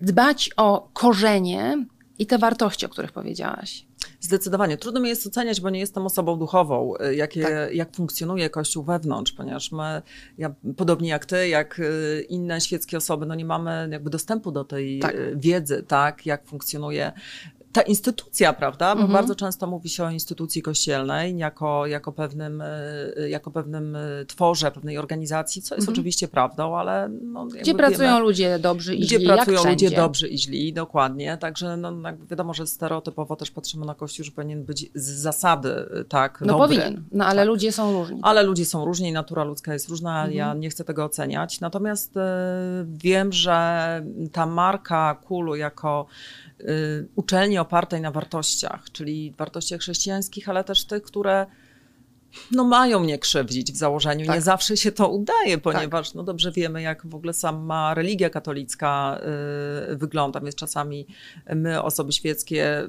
[0.00, 1.86] dbać o korzenie
[2.18, 3.85] i te wartości, o których powiedziałaś.
[4.20, 4.76] Zdecydowanie.
[4.76, 7.74] Trudno mi jest oceniać, bo nie jestem osobą duchową, y, jakie, tak.
[7.74, 10.02] jak funkcjonuje Kościół wewnątrz, ponieważ my,
[10.38, 14.64] ja, podobnie jak ty, jak y, inne świeckie osoby, no nie mamy jakby dostępu do
[14.64, 15.14] tej tak.
[15.14, 17.12] Y, wiedzy, tak, jak funkcjonuje
[17.76, 18.94] ta instytucja, prawda?
[18.94, 19.12] Bo mhm.
[19.12, 24.70] bardzo często mówi się o instytucji kościelnej jako, jako, pewnym, e, jako pewnym e, tworze,
[24.70, 25.94] pewnej organizacji, co jest mhm.
[25.94, 27.08] oczywiście prawdą, ale.
[27.22, 29.26] No, gdzie pracują wiemy, ludzie dobrzy i gdzie źli.
[29.26, 31.36] Gdzie pracują ludzie dobrzy i źli, dokładnie.
[31.36, 31.92] Także no,
[32.30, 35.68] wiadomo, że stereotypowo też patrzymy na Kościół, że powinien być z zasady
[36.00, 36.40] e, tak.
[36.40, 36.76] No dobry.
[36.76, 37.48] powinien, no ale tak.
[37.48, 38.20] ludzie są różni.
[38.22, 40.32] Ale ludzie są różni, natura ludzka jest różna, mhm.
[40.32, 41.60] ja nie chcę tego oceniać.
[41.60, 42.20] Natomiast y,
[42.86, 43.56] wiem, że
[44.32, 46.06] ta marka Kulu jako
[46.45, 46.45] y,
[47.14, 51.46] uczelni opartej na wartościach, czyli wartościach chrześcijańskich, ale też tych, które
[52.52, 54.26] no mają mnie krzywdzić w założeniu.
[54.26, 54.34] Tak.
[54.34, 56.14] Nie zawsze się to udaje, ponieważ tak.
[56.14, 59.20] no dobrze wiemy, jak w ogóle sama religia katolicka
[59.92, 61.06] y, wygląda, więc czasami
[61.54, 62.88] my, osoby świeckie, y,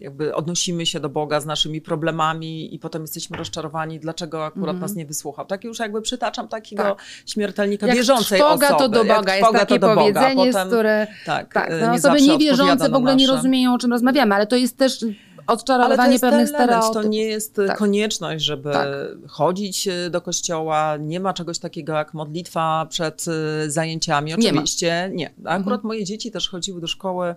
[0.00, 4.80] jakby odnosimy się do Boga z naszymi problemami i potem jesteśmy rozczarowani, dlaczego akurat mm.
[4.80, 5.46] nas nie wysłuchał.
[5.46, 7.02] Tak już jakby przytaczam takiego tak.
[7.26, 8.82] śmiertelnika jak wierzącej trwoga osoby.
[8.82, 10.52] to do Boga, jak jest takie to do powiedzenie, Boga.
[10.52, 13.26] Potem, które tak, tak, no, osoby niewierzące w ogóle nasze...
[13.26, 15.04] nie rozumieją, o czym rozmawiamy, ale to jest też
[15.46, 16.94] odczarowanie pewnych stereotypów.
[16.94, 17.78] To nie jest tak.
[17.78, 18.88] konieczność, żeby tak.
[19.28, 20.96] chodzić e, do kościoła.
[21.00, 24.34] Nie ma czegoś takiego jak modlitwa przed e, zajęciami.
[24.34, 25.16] Oczywiście nie.
[25.16, 25.30] nie.
[25.44, 25.80] Akurat mhm.
[25.82, 27.34] moje dzieci też chodziły do szkoły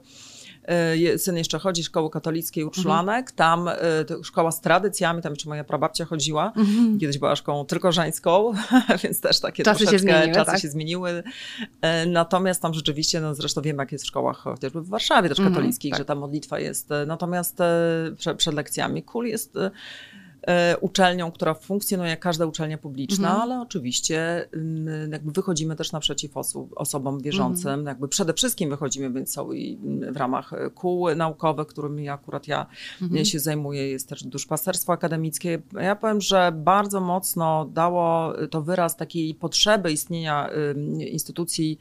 [1.18, 3.36] syn jeszcze chodzi, szkoły katolickiej Urszulanek, mhm.
[3.36, 7.00] tam e, szkoła z tradycjami, tam jeszcze moja prababcia chodziła, mhm.
[7.00, 8.54] kiedyś była szkołą tylko żeńską,
[9.04, 10.62] więc też takie czasy się zmieniły, czasy tak?
[10.62, 11.24] się zmieniły.
[11.82, 15.40] E, natomiast tam rzeczywiście, no zresztą wiem jak jest w szkołach chociażby w Warszawie też
[15.40, 15.98] mhm, katolickich, tak.
[15.98, 17.58] że ta modlitwa jest, natomiast
[18.18, 19.72] przed, przed lekcjami kul jest E,
[20.82, 23.42] uczelnią, która funkcjonuje jak każda uczelnia publiczna, mhm.
[23.42, 27.88] ale oczywiście mm, jakby wychodzimy też naprzeciw osób, osobom wierzącym, mhm.
[27.88, 29.80] jakby przede wszystkim wychodzimy, więc są i
[30.12, 32.66] w ramach kół naukowych, którymi akurat ja
[33.02, 33.26] mhm.
[33.26, 35.62] się zajmuję, jest też duszpasterstwo akademickie.
[35.82, 40.50] Ja powiem, że bardzo mocno dało to wyraz takiej potrzeby istnienia
[41.12, 41.80] instytucji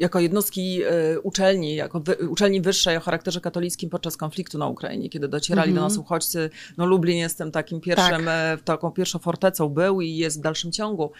[0.00, 5.08] jako jednostki e, uczelni, jako wy, uczelni wyższej o charakterze katolickim podczas konfliktu na Ukrainie,
[5.08, 5.92] kiedy docierali do mhm.
[5.92, 6.50] nas uchodźcy.
[6.78, 8.62] No Lublin jest tym takim pierwszym, tak.
[8.62, 11.12] Taką pierwszą fortecą był i jest w dalszym ciągu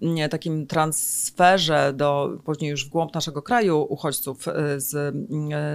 [0.00, 5.14] nie, takim transferze do, później już w głąb naszego kraju uchodźców e, z,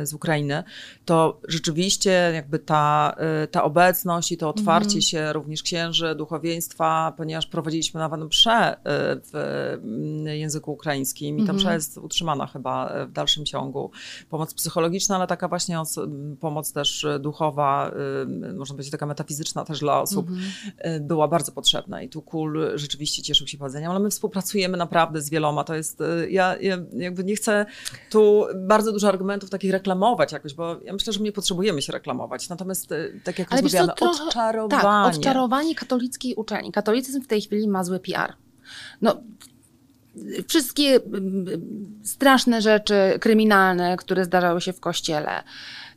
[0.10, 0.64] z Ukrainy,
[1.06, 3.16] to rzeczywiście jakby ta,
[3.52, 5.02] ta obecność i to otwarcie mhm.
[5.02, 8.78] się również księży, duchowieństwa, ponieważ prowadziliśmy nawet mszę
[9.34, 9.78] w
[10.26, 11.76] języku ukraińskim i ta msza mhm.
[11.76, 13.92] jest utrzymana chyba e, w dalszym ciągu.
[14.30, 15.82] Pomoc psychologiczna, ale taka właśnie
[16.40, 17.92] pomoc też duchowa,
[18.52, 21.08] e, można powiedzieć taka metafizyczna też dla osób, mhm.
[21.08, 25.30] była bardzo potrzebna i tu KUL rzeczywiście cieszył się powodzeniem, ale my współpracujemy naprawdę z
[25.30, 25.64] wieloma.
[25.64, 27.66] To jest, ja, ja jakby nie chcę
[28.10, 31.94] tu bardzo dużo argumentów takich reklamować jakoś, bo ja myślę, że my nie potrzebujemy się
[31.94, 32.50] reklamować.
[32.50, 32.90] Natomiast
[33.24, 34.82] tak jak ale rozmawiamy, trochę, odczarowanie.
[34.82, 36.72] Tak, odczarowanie katolickiej uczelni.
[36.72, 38.34] Katolicyzm w tej chwili ma zły PR.
[39.02, 39.22] No,
[40.48, 41.46] wszystkie mm,
[42.04, 45.44] straszne rzeczy kryminalne, które zdarzały się w kościele.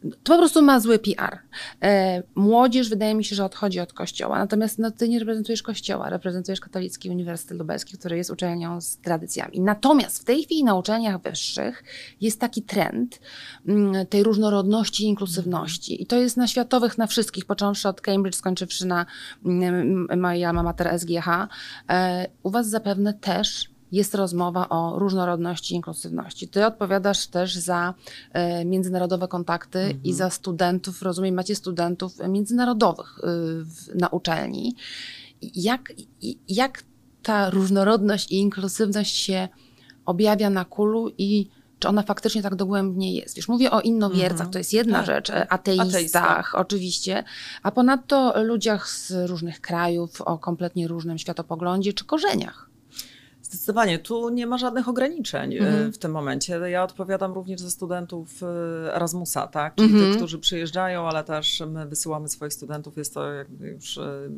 [0.03, 1.39] To po prostu ma zły PR.
[1.83, 6.11] E, młodzież wydaje mi się, że odchodzi od kościoła, natomiast no, ty nie reprezentujesz kościoła,
[6.11, 9.61] reprezentujesz Katolicki Uniwersytet Lubelski, który jest uczelnią z tradycjami.
[9.61, 11.85] Natomiast w tej chwili na uczelniach wyższych
[12.21, 13.21] jest taki trend
[13.69, 16.03] mm, tej różnorodności i inkluzywności.
[16.03, 19.07] I to jest na światowych, na wszystkich, począwszy od Cambridge, skończywszy na
[19.45, 21.49] mm, moja mama mater SGH.
[21.91, 26.49] E, u was zapewne też jest rozmowa o różnorodności i inkluzywności.
[26.49, 27.95] Ty odpowiadasz też za
[28.33, 30.01] e, międzynarodowe kontakty mhm.
[30.05, 34.75] i za studentów, rozumiem, macie studentów międzynarodowych e, na uczelni.
[35.55, 35.93] Jak,
[36.49, 36.83] jak
[37.23, 39.49] ta różnorodność i inkluzywność się
[40.05, 41.49] objawia na kulu i
[41.79, 43.37] czy ona faktycznie tak dogłębnie jest.
[43.37, 44.53] Wiesz, mówię o innowiercach, mm-hmm.
[44.53, 45.53] to jest jedna tak, rzecz, tak.
[45.53, 46.59] ateistach Ateista.
[46.59, 47.25] oczywiście,
[47.63, 52.70] a ponadto ludziach z różnych krajów o kompletnie różnym światopoglądzie czy korzeniach.
[53.51, 55.93] Zdecydowanie, tu nie ma żadnych ograniczeń mm.
[55.93, 56.61] w tym momencie.
[56.71, 59.75] Ja odpowiadam również ze studentów e, Erasmusa, tak?
[59.75, 60.09] czyli -hmm.
[60.09, 62.97] tych, którzy przyjeżdżają, ale też my wysyłamy swoich studentów.
[62.97, 63.25] Jest to
[63.61, 64.29] już e,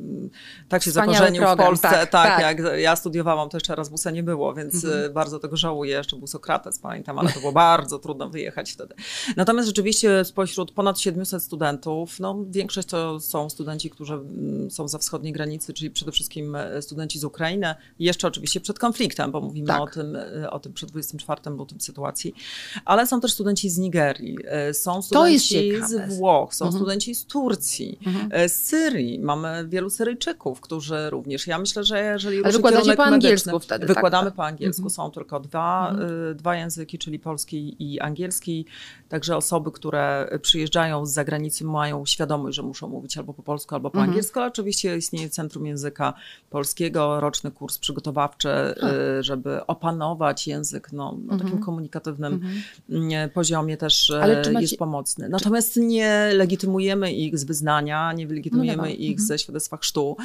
[0.68, 3.72] tak się Wspaniały zakorzenił program, w Polsce, tak, tak, tak, jak ja studiowałam, to jeszcze
[3.72, 5.12] Erasmusa nie było, więc -hmm.
[5.12, 5.96] bardzo tego żałuję.
[5.96, 8.94] Jeszcze był Sokrates, pamiętam, ale to było bardzo trudno wyjechać wtedy.
[9.36, 14.98] Natomiast rzeczywiście spośród ponad 700 studentów, no większość to są studenci, którzy mm, są za
[14.98, 17.74] wschodniej granicy, czyli przede wszystkim studenci z Ukrainy.
[17.98, 19.80] Jeszcze oczywiście przed konfliktem konfliktem, bo mówimy tak.
[19.80, 22.34] o, tym, e, o tym przed 24 lutym sytuacji,
[22.84, 26.82] ale są też studenci z Nigerii, e, są studenci z Włoch, są mhm.
[26.82, 28.28] studenci z Turcji, mhm.
[28.32, 33.04] E, z Syrii, mamy wielu Syryjczyków, którzy również, ja myślę, że jeżeli ale wykładacie po
[33.04, 34.90] angielsku wtedy, Wykładamy tak, po angielsku, mhm.
[34.90, 36.36] są tylko dwa, mhm.
[36.36, 38.66] dwa języki, czyli polski i angielski,
[39.08, 43.90] także osoby, które przyjeżdżają z zagranicy mają świadomość, że muszą mówić albo po polsku, albo
[43.90, 44.10] po mhm.
[44.10, 46.14] angielsku, ale oczywiście istnieje Centrum Języka
[46.50, 48.48] Polskiego, roczny kurs przygotowawczy,
[49.20, 51.62] żeby opanować język no, na takim mhm.
[51.62, 52.40] komunikatywnym
[52.88, 53.30] mhm.
[53.30, 54.12] poziomie też y,
[54.52, 54.60] macie...
[54.60, 55.28] jest pomocny.
[55.28, 59.26] Natomiast nie legitymujemy ich z wyznania, nie legitymujemy no ich mhm.
[59.26, 60.16] ze świadectwa chrztu.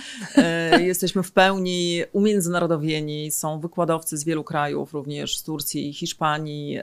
[0.77, 6.79] Y, jesteśmy w pełni umiędzynarodowieni, są wykładowcy z wielu krajów, również z Turcji, Hiszpanii.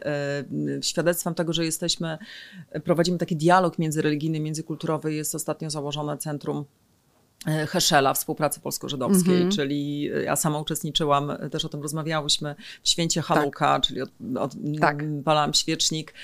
[0.82, 2.18] Świadectwem tego, że jesteśmy,
[2.84, 6.64] prowadzimy taki dialog międzyreligijny, międzykulturowy, jest ostatnio założone Centrum
[7.46, 9.56] E, Heschela, współpracy polsko-żydowskiej, mm -hmm.
[9.56, 13.82] czyli e, ja sama uczestniczyłam, e, też o tym rozmawiałyśmy, w święcie Hanuka, tak.
[13.82, 15.02] czyli od, od, tak.
[15.52, 16.14] świecznik,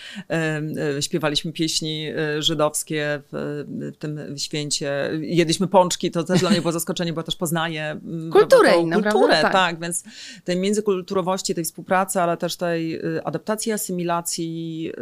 [1.01, 2.07] śpiewaliśmy pieśni
[2.39, 7.37] żydowskie w, w, tym święcie, jedliśmy pączki, to też dla mnie było zaskoczenie, bo też
[7.37, 8.01] poznaję
[8.33, 9.53] kulturę, prawda, kulturę tak.
[9.53, 10.05] tak, więc
[10.45, 14.93] tej międzykulturowości, tej współpracy, ale też tej adaptacji, asymilacji,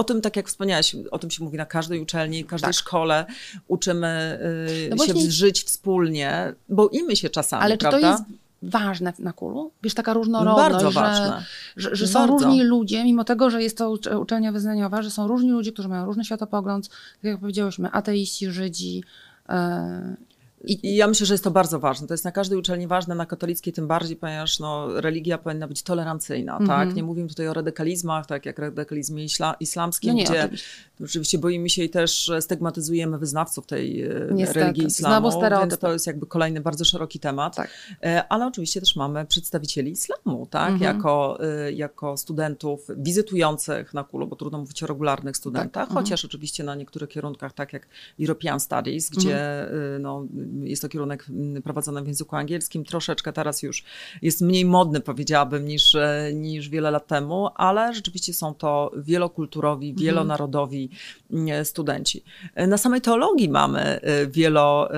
[0.00, 2.74] o tym, tak jak wspomniałaś, o tym się mówi na każdej uczelni, każdej tak.
[2.74, 3.26] szkole.
[3.68, 4.38] Uczymy
[4.86, 5.30] y, no się właśnie...
[5.30, 8.00] żyć wspólnie, boimy się czasami, Ale czy prawda?
[8.00, 8.24] to jest
[8.62, 9.70] ważne na kulu?
[9.82, 11.44] Wiesz, taka różnorodność, Bardzo że, ważne.
[11.76, 15.50] że, że są różni ludzie, mimo tego, że jest to uczelnia wyznaniowa, że są różni
[15.50, 19.04] ludzie, którzy mają różny światopogląd, tak jak powiedziałyśmy, ateiści, Żydzi,
[19.48, 20.16] e,
[20.64, 22.06] i, I, ja myślę, że jest to bardzo ważne.
[22.06, 25.82] To jest na każdej uczelni ważne, na katolickiej tym bardziej, ponieważ no, religia powinna być
[25.82, 26.68] tolerancyjna, mm -hmm.
[26.68, 26.94] tak?
[26.94, 30.89] Nie mówimy tutaj o radykalizmach, tak jak radykalizmie isla, islamskim, no nie, gdzie oczywiście.
[31.04, 34.60] Oczywiście boimy się i też stygmatyzujemy wyznawców tej e, Niestety.
[34.60, 37.56] religii islamu, więc to jest jakby kolejny bardzo szeroki temat.
[37.56, 37.70] Tak.
[38.02, 40.74] E, ale oczywiście też mamy przedstawicieli islamu, tak?
[40.74, 40.82] -hmm.
[40.82, 45.98] jako, e, jako studentów wizytujących na kulu, bo trudno mówić o regularnych studentach, tak.
[45.98, 46.26] chociaż -hmm.
[46.26, 47.88] oczywiście na niektórych kierunkach, tak jak
[48.20, 50.02] European Studies, gdzie mhm.
[50.02, 50.26] no,
[50.62, 52.84] jest to kierunek mm, prowadzony w języku angielskim.
[52.84, 53.84] Troszeczkę teraz już
[54.22, 55.96] jest mniej modny, powiedziałabym, niż,
[56.34, 60.06] niż wiele lat temu, ale rzeczywiście są to wielokulturowi, mhm.
[60.06, 60.89] wielonarodowi
[61.30, 62.24] mm, studenci.
[62.54, 64.88] E, na samej teologii mamy e, wielo,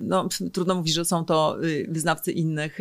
[0.00, 1.56] no trudno mówić, że są to
[1.88, 2.78] wyznawcy innych,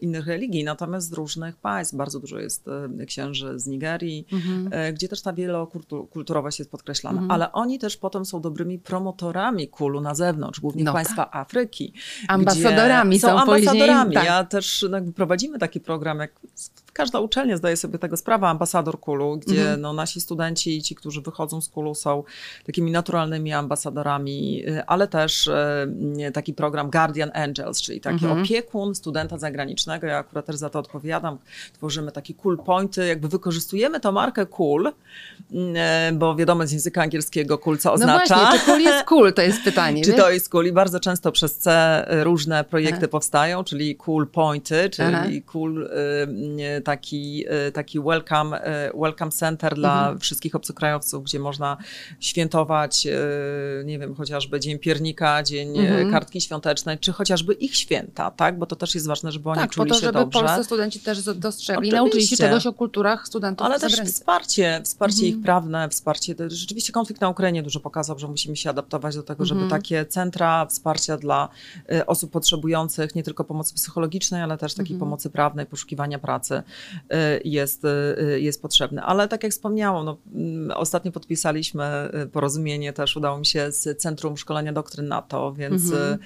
[0.00, 1.94] innych religii, natomiast z różnych państw.
[1.94, 2.66] Bardzo dużo jest
[3.06, 4.94] księży z Nigerii, mhm.
[4.94, 7.30] gdzie też ta wielokulturowość jest podkreślana, mhm.
[7.30, 11.36] ale oni też potem są dobrymi promotorami kulu na zewnątrz, głównie no państwa tak.
[11.36, 11.92] Afryki.
[12.28, 14.04] Ambasadorami są, są ambasadorami.
[14.04, 14.24] Później, tak.
[14.24, 16.32] Ja też no, prowadzimy taki program, jak
[16.94, 19.80] każda uczelnia zdaje sobie tego sprawę, ambasador Kulu, gdzie mhm.
[19.80, 22.24] no, nasi studenci i ci, którzy wychodzą z Kulu są
[22.66, 28.42] takimi naturalnymi ambasadorami, y, ale też y, taki program Guardian Angels, czyli taki mhm.
[28.42, 30.06] opiekun studenta zagranicznego.
[30.06, 31.38] Ja akurat też za to odpowiadam.
[31.72, 34.92] Tworzymy takie cool pointy, jakby wykorzystujemy tę markę cool, y,
[36.12, 38.34] bo wiadomo z języka angielskiego cool co oznacza.
[38.36, 40.04] No właśnie, czy cool jest cool, to jest pytanie.
[40.04, 43.08] czy to jest cool i bardzo często przez C różne projekty Aha.
[43.08, 45.26] powstają, czyli cool pointy, czyli Aha.
[45.46, 45.88] cool
[46.84, 50.18] taki, e, taki welcome, e, welcome center dla mhm.
[50.18, 51.76] wszystkich obcokrajowców, gdzie można
[52.20, 53.10] świętować, e,
[53.84, 56.10] nie wiem, chociażby Dzień Piernika, Dzień mhm.
[56.10, 58.58] Kartki Świątecznej, czy chociażby ich święta, tak?
[58.58, 60.40] Bo to też jest ważne, żeby oni tak, czuli po to, się żeby dobrze.
[60.40, 65.38] polscy studenci też dostrzegli, nauczyli się czegoś o kulturach studentów Ale też wsparcie, wsparcie mhm.
[65.38, 69.44] ich prawne, wsparcie, rzeczywiście konflikt na Ukrainie dużo pokazał, że musimy się adaptować do tego,
[69.44, 69.80] żeby mhm.
[69.80, 71.48] takie centra wsparcia dla
[72.06, 75.00] osób potrzebujących, nie tylko pomocy psychologicznej, ale też takiej mhm.
[75.00, 76.62] pomocy prawnej, poszukiwania pracy,
[77.44, 77.82] jest,
[78.36, 79.02] jest potrzebny.
[79.02, 81.84] Ale tak jak wspomniałam, no, mm, ostatnio podpisaliśmy
[82.32, 86.18] porozumienie, też udało mi się z Centrum Szkolenia Doktryn NATO, więc mhm.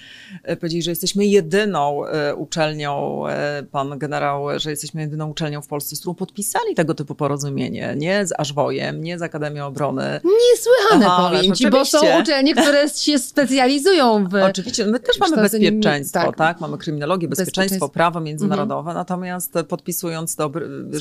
[0.60, 2.02] powiedzieli, że jesteśmy jedyną
[2.36, 3.22] uczelnią,
[3.70, 8.26] pan generał, że jesteśmy jedyną uczelnią w Polsce, z którą podpisali tego typu porozumienie, nie
[8.26, 10.20] z Ażwojem, nie z Akademią Obrony.
[10.24, 14.34] Niesłychane Aha, powiem ci, bo są uczelnie, które się specjalizują w...
[14.34, 16.36] Oczywiście, my też mamy bezpieczeństwo, tak.
[16.36, 16.60] tak?
[16.60, 17.88] Mamy kryminologię, bezpieczeństwo, bezpieczeństwo.
[17.88, 18.96] prawo międzynarodowe, mhm.
[18.96, 20.36] natomiast podpisując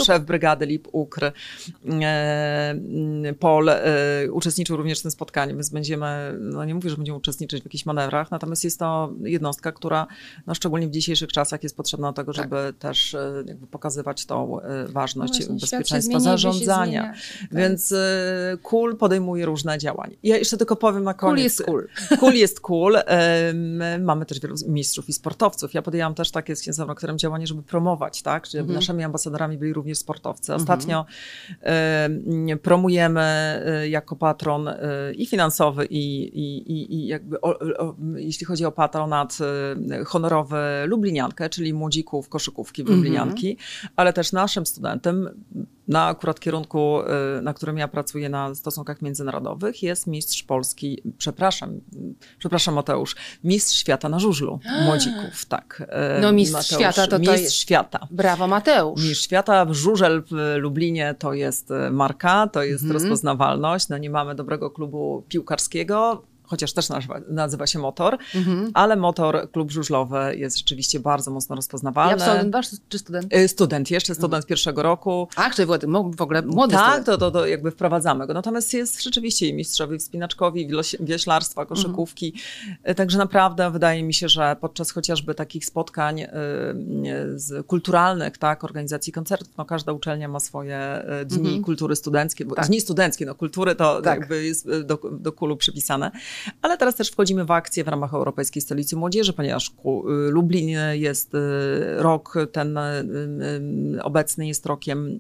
[0.04, 1.32] szef brygady LIP UKR
[2.04, 3.82] e, Pol e,
[4.32, 7.86] uczestniczył również w tym spotkaniu, więc będziemy, no nie mówię, że będziemy uczestniczyć w jakichś
[7.86, 10.08] manewrach, natomiast jest to jednostka, która
[10.48, 12.44] no, szczególnie w dzisiejszych czasach jest potrzebna do tego, tak.
[12.44, 17.04] żeby też e, jakby pokazywać tą ważność no bezpieczeństwa zarządzania.
[17.04, 17.18] tak.
[17.52, 17.94] Więc
[18.62, 20.16] KUL podejmuje różne działania.
[20.24, 21.36] Ja jeszcze tylko powiem na koniec.
[21.36, 21.88] KUL jest KUL.
[22.20, 22.98] KUL jest KUL.
[23.54, 25.74] My mamy też wielu mistrzów i sportowców.
[25.74, 28.46] Ja podjęłam też takie z księdzem którym działanie, żeby promować, tak?
[28.46, 28.76] Żeby mhm.
[28.76, 29.27] naszymi ambasadorami
[29.58, 30.54] byli również sportowcy.
[30.54, 30.62] Mhm.
[30.62, 31.06] Ostatnio
[31.62, 32.60] mhm.
[32.60, 33.28] promujemy
[33.90, 34.70] jako patron
[35.16, 39.38] i finansowy, i, i, i, i jakby o, o, jeśli chodzi o patronat
[40.06, 43.94] honorowy Lubliniankę, czyli młodzików koszykówki w Lublinianki, mhm.
[43.96, 45.30] ale też naszym studentem
[45.88, 47.02] na akurat kierunku,
[47.38, 51.80] y, na którym ja pracuję na stosunkach międzynarodowych, jest mistrz Polski, przepraszam,
[52.40, 55.84] przepraszam Mateusz, mistrz świata na żużlu młodzików, tak.
[56.18, 57.54] Y, no mistrz Mateusz, świata to mistrz to jest...
[57.56, 58.08] świata.
[58.12, 59.04] Brawo Mateusz.
[59.04, 63.02] Mistrz świata, żużel w Lublinie to jest y, marka, to jest mhm.
[63.02, 68.72] rozpoznawalność, no nie mamy dobrego klubu piłkarskiego, chociaż też nazywa, nazywa się Motor, mhm.
[68.74, 72.12] ale Motor, klub żużlowy jest rzeczywiście bardzo mocno rozpoznawalny.
[72.12, 73.34] Ja absolwent wasz czy student?
[73.34, 74.48] Y, student, jeszcze student mhm.
[74.48, 75.28] pierwszego roku.
[75.36, 75.68] Ach, czyli
[76.16, 77.06] w ogóle młody Tak, student.
[77.06, 78.34] to, to, to jakby wprowadzamy go.
[78.34, 82.34] Natomiast jest rzeczywiście i mistrzowi wspinaczkowi, wioślarstwa, koszykówki.
[82.70, 82.96] Mhm.
[82.96, 86.28] Także naprawdę wydaje mi się, że podczas chociażby takich spotkań y,
[87.36, 91.64] z kulturalnych, tak, organizacji koncertów, no każda uczelnia ma swoje dni mhm.
[91.64, 92.68] kultury studenckie, bo tak.
[92.68, 94.20] dni studenckie, no kultury to tak.
[94.20, 96.12] jakby jest do, do kulu przypisane.
[96.62, 99.72] Ale teraz też wchodzimy w akcję w ramach Europejskiej Stolicy Młodzieży, ponieważ y,
[100.32, 101.38] Lublin jest y,
[101.98, 105.20] rok, ten y, obecny jest rokiem,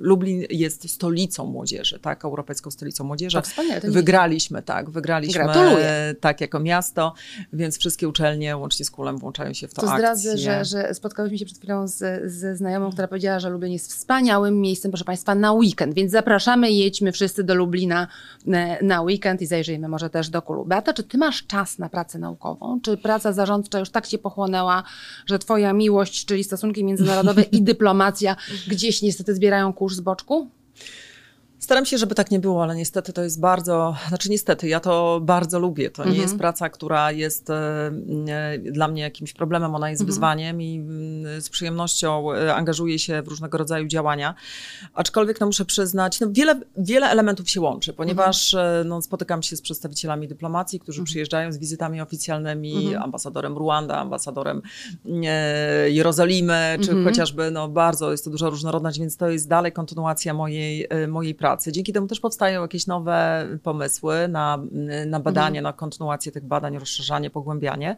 [0.00, 3.42] Lublin jest stolicą młodzieży, tak, Europejską Stolicą Młodzieży.
[3.82, 6.14] To wygraliśmy, tak, wygraliśmy Gratuluję.
[6.20, 7.14] tak jako miasto,
[7.52, 11.38] więc wszystkie uczelnie łącznie z Kulem włączają się w to To zdradzę, że, że spotkałyśmy
[11.38, 15.34] się przed chwilą z, ze znajomą, która powiedziała, że Lublin jest wspaniałym miejscem, proszę Państwa,
[15.34, 18.08] na weekend, więc zapraszamy, jedźmy wszyscy do Lublina
[18.46, 20.64] e, na weekend i zajrzyjmy może też do kulu.
[20.64, 22.80] Beata, czy ty masz czas na pracę naukową?
[22.80, 24.82] Czy praca zarządcza już tak cię pochłonęła,
[25.26, 28.36] że twoja miłość, czyli stosunki międzynarodowe i dyplomacja
[28.68, 30.50] gdzieś niestety zbierają kurz z boczku?
[31.64, 35.20] Staram się, żeby tak nie było, ale niestety to jest bardzo, znaczy niestety, ja to
[35.22, 35.90] bardzo lubię.
[35.90, 36.16] To mhm.
[36.16, 37.92] nie jest praca, która jest e,
[38.58, 40.06] dla mnie jakimś problemem, ona jest mhm.
[40.14, 44.34] wyzwaniem i mm, z przyjemnością e, angażuję się w różnego rodzaju działania.
[44.94, 48.80] Aczkolwiek no, muszę przyznać, no, wiele, wiele elementów się łączy, ponieważ mhm.
[48.80, 51.04] E, no, spotykam się z przedstawicielami dyplomacji, którzy mhm.
[51.06, 53.02] przyjeżdżają z wizytami oficjalnymi, mhm.
[53.02, 54.62] ambasadorem Ruanda, ambasadorem
[55.24, 57.04] e, Jerozolimy, czy mhm.
[57.04, 61.53] chociażby no, bardzo jest to duża różnorodność, więc to jest dalej kontynuacja mojej, mojej pracy
[61.54, 61.72] pracy.
[61.72, 64.58] Dzięki temu też powstają jakieś nowe pomysły na,
[65.06, 65.62] na badanie, mhm.
[65.62, 67.96] na kontynuację tych badań, rozszerzanie, pogłębianie.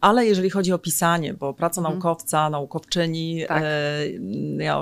[0.00, 1.94] Ale jeżeli chodzi o pisanie, bo praca mhm.
[1.94, 3.62] naukowca, naukowczyni, tak.
[3.62, 4.80] e, ja,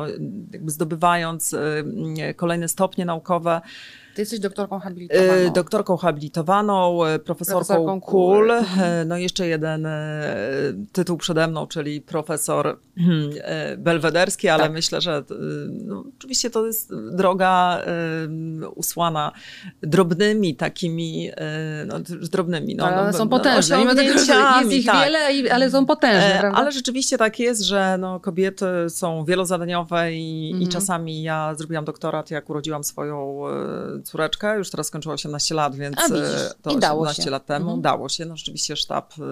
[0.66, 3.61] zdobywając e, kolejne stopnie naukowe,
[4.18, 5.33] ty jesteś doktorką habilitowaną.
[5.33, 8.50] E, doktorką habilitowaną, e, profesorką, profesorką Kul.
[8.50, 9.88] E, no jeszcze jeden
[10.92, 13.31] tytuł przede mną, czyli profesor hmm,
[13.78, 14.72] belwederski, ale tak.
[14.72, 15.24] myślę, że
[15.70, 17.83] no, oczywiście to jest droga
[18.74, 19.33] usłana
[19.83, 21.31] drobnymi takimi,
[21.87, 21.94] no,
[22.33, 22.74] drobnymi.
[22.74, 23.85] No, ale no, są no, potężne.
[23.85, 24.02] No,
[24.61, 25.04] jest ich tak.
[25.04, 26.37] wiele, ale są potężne.
[26.40, 26.59] Prawda?
[26.59, 30.62] Ale rzeczywiście tak jest, że no, kobiety są wielozadaniowe i, mhm.
[30.62, 33.42] i czasami ja zrobiłam doktorat, jak urodziłam swoją
[34.09, 37.31] córeczkę, już teraz skończyła 18 lat, więc A, e, to 18 się.
[37.31, 37.83] lat temu mhm.
[37.83, 38.25] dało się.
[38.25, 39.23] No rzeczywiście sztab e,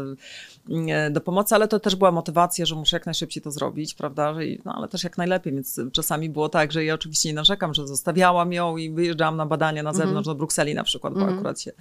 [1.11, 4.35] do pomocy, ale to też była motywacja, że muszę jak najszybciej to zrobić, prawda?
[4.65, 7.87] No ale też jak najlepiej, więc czasami było tak, że ja oczywiście nie narzekam, że
[7.87, 10.25] zostawiałam ją i wyjeżdżałam na badania na zewnątrz, mhm.
[10.25, 11.39] do Brukseli na przykład, bo mhm.
[11.39, 11.73] akurat się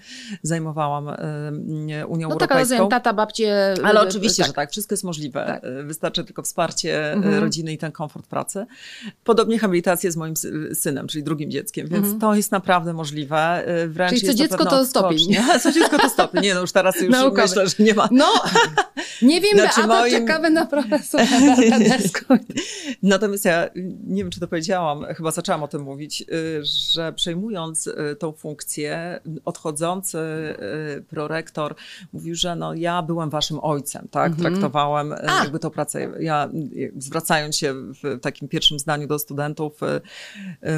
[0.44, 2.78] zajmowałam e, Unią no, Europejską.
[2.78, 3.74] No tata, babcie.
[3.84, 4.48] Ale oczywiście, tak.
[4.48, 5.46] że tak, wszystko jest możliwe.
[5.46, 5.86] Tak.
[5.86, 7.44] Wystarczy tylko wsparcie mhm.
[7.44, 8.66] rodziny i ten komfort pracy.
[9.24, 10.34] Podobnie habilitację z moim
[10.74, 13.66] synem, czyli drugim dzieckiem, więc to jest naprawdę naprawdę możliwe.
[13.88, 15.20] Wręcz Czyli co dziecko to stopień.
[15.64, 16.44] Co dziecko to stopień.
[16.44, 17.42] Nie, no już teraz już Naukowy.
[17.42, 18.10] myślę, że nie ma.
[18.12, 18.34] No,
[19.22, 20.12] nie wiem, znaczy, Beata, moim...
[20.12, 21.26] czekamy na profesora
[23.04, 23.70] Natomiast ja
[24.08, 26.26] nie wiem, czy to powiedziałam, chyba zaczęłam o tym mówić,
[26.94, 30.20] że przejmując tą funkcję, odchodzący
[31.10, 31.76] prorektor
[32.14, 34.32] mówił, że no, ja byłem waszym ojcem, tak?
[34.32, 34.54] Mhm.
[34.54, 35.44] Traktowałem A.
[35.44, 36.12] jakby tą pracę.
[36.20, 36.50] Ja
[36.98, 39.80] zwracając się w takim pierwszym zdaniu do studentów,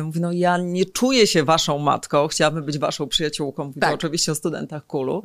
[0.03, 3.63] mówię, no ja nie czuję się waszą matką, chciałabym być waszą przyjaciółką.
[3.63, 3.93] Mówię tak.
[3.93, 5.23] oczywiście o studentach Kulu.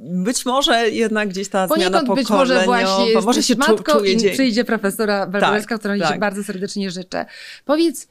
[0.00, 4.30] Być może jednak gdzieś ta Poniekąd zmiana pokoleniowa, być może właśnie może się matką i
[4.30, 6.12] przyjdzie profesora Berbolewska, tak, którą tak.
[6.12, 7.26] Ci bardzo serdecznie życzę.
[7.64, 8.08] Powiedz,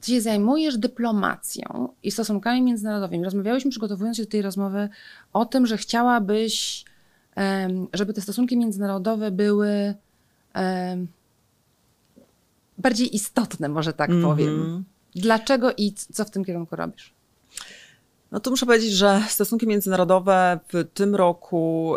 [0.00, 3.24] ty się zajmujesz dyplomacją i stosunkami międzynarodowymi.
[3.24, 4.88] Rozmawiałyśmy, przygotowując się do tej rozmowy,
[5.32, 6.84] o tym, że chciałabyś,
[7.92, 9.94] żeby te stosunki międzynarodowe były
[12.78, 14.24] bardziej istotne, może tak mm -hmm.
[14.24, 14.84] powiem.
[15.14, 17.14] Dlaczego i co w tym kierunku robisz?
[18.32, 21.96] No to muszę powiedzieć, że stosunki międzynarodowe w tym roku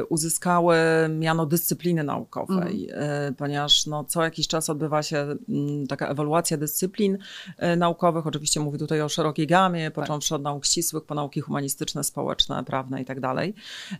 [0.00, 0.76] y, uzyskały
[1.18, 3.32] miano dyscypliny naukowej, mm.
[3.32, 5.36] y, ponieważ no, co jakiś czas odbywa się
[5.84, 7.18] y, taka ewaluacja dyscyplin
[7.72, 8.26] y, naukowych.
[8.26, 9.94] Oczywiście mówię tutaj o szerokiej gamie, tak.
[9.94, 13.54] począwszy od nauk ścisłych, po nauki humanistyczne, społeczne, prawne i tak dalej.
[13.92, 13.96] Y,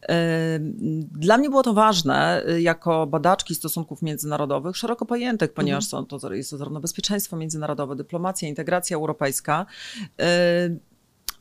[1.00, 6.06] dla mnie było to ważne y, jako badaczki stosunków międzynarodowych, szeroko pojętych, ponieważ mm.
[6.06, 9.66] są to jest to zarówno bezpieczeństwo międzynarodowe, dyplomacja, integracja europejska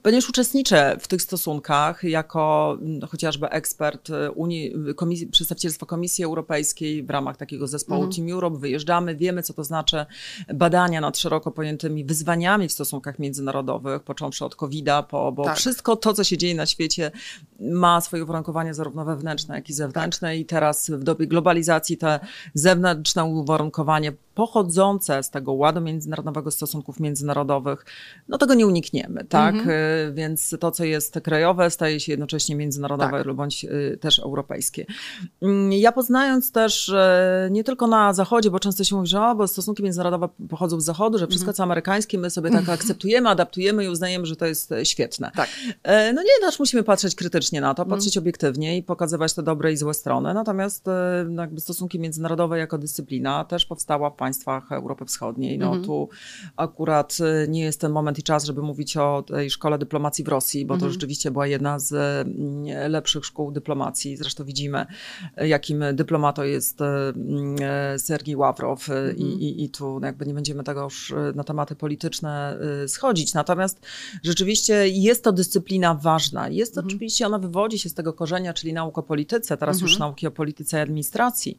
[0.03, 7.03] Ponieważ uczestniczę w tych stosunkach jako no, chociażby ekspert y, Unii, komisji, przedstawicielstwa Komisji Europejskiej
[7.03, 8.15] w ramach takiego zespołu mhm.
[8.15, 10.05] Team Europe, wyjeżdżamy, wiemy co to znaczy
[10.53, 15.57] badania nad szeroko pojętymi wyzwaniami w stosunkach międzynarodowych, począwszy od COVID-a, po, bo tak.
[15.57, 17.11] wszystko to, co się dzieje na świecie
[17.59, 20.37] ma swoje uwarunkowania zarówno wewnętrzne, jak i zewnętrzne tak.
[20.37, 22.19] i teraz w dobie globalizacji te
[22.53, 27.85] zewnętrzne uwarunkowanie pochodzące z tego ładu międzynarodowego stosunków międzynarodowych,
[28.27, 29.55] no tego nie unikniemy, tak?
[29.55, 29.90] Mhm.
[30.13, 33.33] Więc to, co jest krajowe, staje się jednocześnie międzynarodowe tak.
[33.33, 34.85] bądź y, też europejskie.
[35.41, 36.91] Mm, ja poznając też
[37.51, 40.85] nie tylko na zachodzie, bo często się mówi, że o, bo stosunki międzynarodowe pochodzą z
[40.85, 41.55] zachodu, że wszystko, mhm.
[41.55, 45.31] co amerykańskie, my sobie tak akceptujemy, adaptujemy i uznajemy, że to jest e, świetne.
[45.35, 45.49] Tak.
[45.83, 47.97] E, no nie, też musimy patrzeć krytycznie na to, mhm.
[47.97, 50.33] patrzeć obiektywnie i pokazywać te dobre i złe strony.
[50.33, 55.57] Natomiast e, no jakby stosunki międzynarodowe jako dyscyplina też powstała w państwach Europy Wschodniej.
[55.57, 55.85] No mhm.
[55.85, 56.09] tu
[56.55, 57.17] akurat
[57.47, 60.73] nie jest ten moment i czas, żeby mówić o tej szkole dyplomacji w Rosji, bo
[60.73, 60.91] to mhm.
[60.91, 64.17] rzeczywiście była jedna z mm, lepszych szkół dyplomacji.
[64.17, 64.85] Zresztą widzimy,
[65.37, 67.55] jakim dyplomatą jest mm,
[67.99, 69.17] Sergii Ławrow mhm.
[69.17, 73.33] i, i, i tu jakby nie będziemy tego już na tematy polityczne schodzić.
[73.33, 73.79] Natomiast
[74.23, 76.49] rzeczywiście jest to dyscyplina ważna.
[76.49, 76.87] Jest to mhm.
[76.87, 79.89] oczywiście, ona wywodzi się z tego korzenia, czyli nauk o polityce, teraz mhm.
[79.89, 81.57] już nauki o polityce i administracji,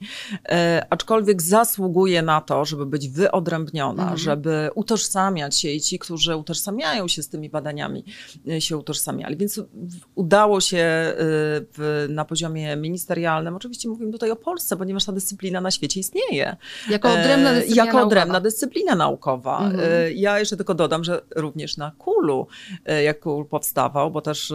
[0.49, 4.18] e, aczkolwiek zasługuje na to, żeby być wyodrębniona, mhm.
[4.18, 8.12] żeby utożsamiać się i ci, którzy utożsamiają się z tymi badaniami, e,
[8.59, 9.37] się utożsamiali.
[9.37, 9.61] Więc
[10.15, 11.15] udało się e,
[11.73, 16.57] w, na poziomie ministerialnym, oczywiście mówimy tutaj o Polsce, ponieważ ta dyscyplina na świecie istnieje.
[16.91, 19.59] Jako odrębna dyscyplina Jako odrębna dyscyplina naukowa.
[19.65, 19.83] Mhm.
[20.15, 22.47] Ja jeszcze tylko dodam, że również na Kulu,
[23.05, 24.53] jak Kul powstawał, bo też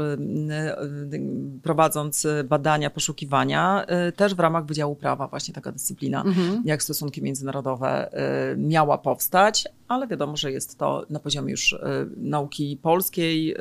[1.64, 3.86] prowadząc badania, poszukiwania,
[4.16, 6.62] też w ramach Wydziału Prawa właśnie taka dyscyplina, mhm.
[6.66, 8.10] jak stosunki międzynarodowe
[8.58, 11.78] miała powstać, ale wiadomo, że jest to na poziomie już y,
[12.18, 13.56] nauki polskiej,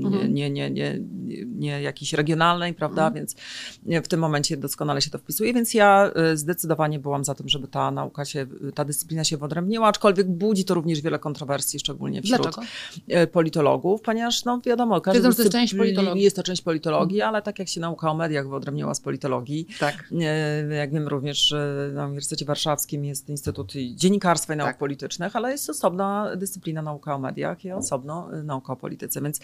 [0.00, 0.34] mhm.
[0.34, 0.98] nie, nie, nie,
[1.46, 3.14] nie jakiejś regionalnej, prawda, mhm.
[3.14, 3.36] więc
[4.04, 7.90] w tym momencie doskonale się to wpisuje, więc ja zdecydowanie byłam za tym, żeby ta
[7.90, 12.66] nauka się, ta dyscyplina się wyodrębniła, aczkolwiek budzi to również wiele kontrowersji, szczególnie wśród Dlaczego?
[13.32, 16.22] politologów, ponieważ no wiadomo, każdy to jest część politologii.
[16.22, 20.04] Jest to część politologii, ale tak jak się nauka o mediach wyodrębniła z politologii, tak.
[20.76, 21.54] jak wiem również
[21.94, 24.78] na Uniwersytecie Warszawskim jest Instytut Dziennikarstwa i Nauk tak.
[24.78, 29.40] Politycznych, ale jest osobna dyscyplina nauka o mediach i osobno nauka o polityce, więc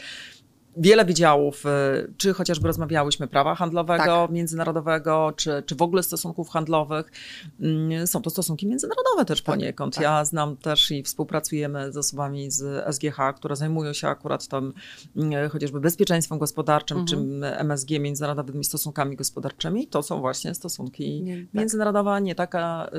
[0.77, 4.31] wiele wydziałów, y, czy chociażby rozmawiałyśmy prawa handlowego, tak.
[4.31, 7.13] międzynarodowego, czy, czy w ogóle stosunków handlowych.
[7.61, 9.95] Mm, są to stosunki międzynarodowe też tak, poniekąd.
[9.95, 10.03] Tak.
[10.03, 14.73] Ja znam też i współpracujemy z osobami z SGH, które zajmują się akurat tam
[15.17, 17.41] mm, chociażby bezpieczeństwem gospodarczym, mhm.
[17.41, 19.87] czy MSG, międzynarodowymi stosunkami gospodarczymi.
[19.87, 21.55] To są właśnie stosunki nie, tak.
[21.55, 22.91] międzynarodowe, nie taka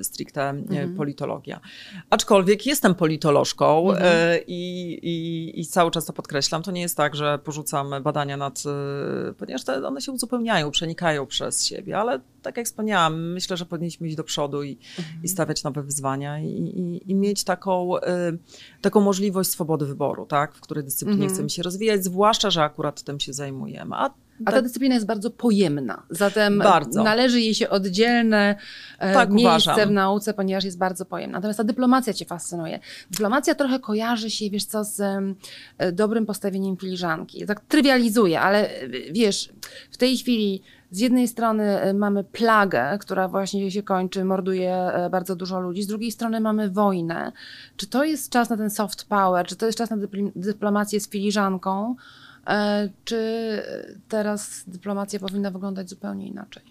[0.00, 0.96] y, stricte y, mhm.
[0.96, 1.60] politologia.
[2.10, 4.32] Aczkolwiek jestem politolożką mhm.
[4.32, 6.62] y, i, i, i cały czas to podkreślam.
[6.62, 8.62] To nie jest tak, że że porzucam badania nad,
[9.30, 13.66] y, ponieważ te, one się uzupełniają, przenikają przez siebie, ale tak jak wspomniałam, myślę, że
[13.66, 15.24] powinniśmy iść do przodu i, mhm.
[15.24, 18.00] i stawiać nowe wyzwania i, i, i mieć taką, y,
[18.80, 20.54] taką możliwość swobody wyboru, tak?
[20.54, 21.34] w której dyscyplinie mhm.
[21.34, 23.96] chcemy się rozwijać, zwłaszcza, że akurat tym się zajmujemy.
[23.96, 24.10] A
[24.44, 27.02] a ta dyscyplina jest bardzo pojemna, zatem bardzo.
[27.02, 28.56] należy jej się oddzielne
[28.98, 29.88] e, tak, miejsce uważam.
[29.88, 31.38] w nauce, ponieważ jest bardzo pojemna.
[31.38, 32.80] Natomiast ta dyplomacja cię fascynuje.
[33.10, 37.46] Dyplomacja trochę kojarzy się, wiesz co, z e, dobrym postawieniem filiżanki.
[37.46, 39.52] Tak trywializuję, ale e, wiesz,
[39.90, 45.60] w tej chwili z jednej strony mamy plagę, która właśnie się kończy, morduje bardzo dużo
[45.60, 47.32] ludzi, z drugiej strony mamy wojnę.
[47.76, 49.96] Czy to jest czas na ten soft power, czy to jest czas na
[50.36, 51.96] dyplomację z filiżanką?
[52.46, 53.62] E, czy
[54.08, 56.62] teraz dyplomacja powinna wyglądać zupełnie inaczej?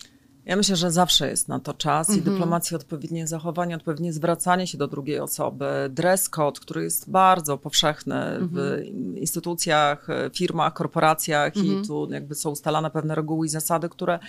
[0.46, 2.34] Ja myślę, że zawsze jest na to czas i mhm.
[2.34, 8.16] dyplomacja, odpowiednie zachowanie, odpowiednie zwracanie się do drugiej osoby, dress code, który jest bardzo powszechny
[8.40, 9.18] w mhm.
[9.18, 11.86] instytucjach, firmach, korporacjach i mhm.
[11.86, 14.20] tu jakby są ustalane pewne reguły i zasady, które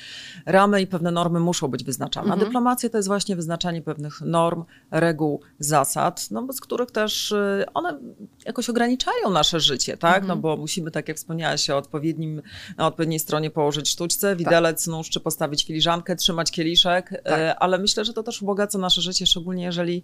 [0.47, 2.33] ramy i pewne normy muszą być wyznaczane.
[2.33, 7.65] A dyplomacja to jest właśnie wyznaczanie pewnych norm, reguł, zasad, no bez których też y,
[7.75, 7.99] one
[8.47, 10.27] jakoś ograniczają nasze życie, tak?
[10.27, 12.43] No bo musimy, tak jak wspomniałaś, o odpowiednim,
[12.77, 14.93] na odpowiedniej stronie położyć sztuczce, widelec, tak.
[14.93, 17.57] nóż, czy postawić filiżankę, szklankę, trzymać kieliszek, e, tak.
[17.61, 20.03] ale myślę, że to też ubogaca nasze życie, szczególnie jeżeli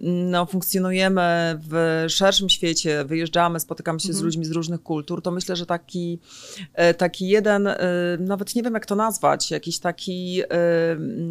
[0.00, 4.20] mm, no, funkcjonujemy w szerszym świecie, wyjeżdżamy, spotykamy się mhm.
[4.20, 6.18] z ludźmi z różnych kultur, to myślę, że taki,
[6.74, 7.78] e, taki jeden, e,
[8.18, 10.42] nawet nie wiem jak to nazwać, jakiś taki,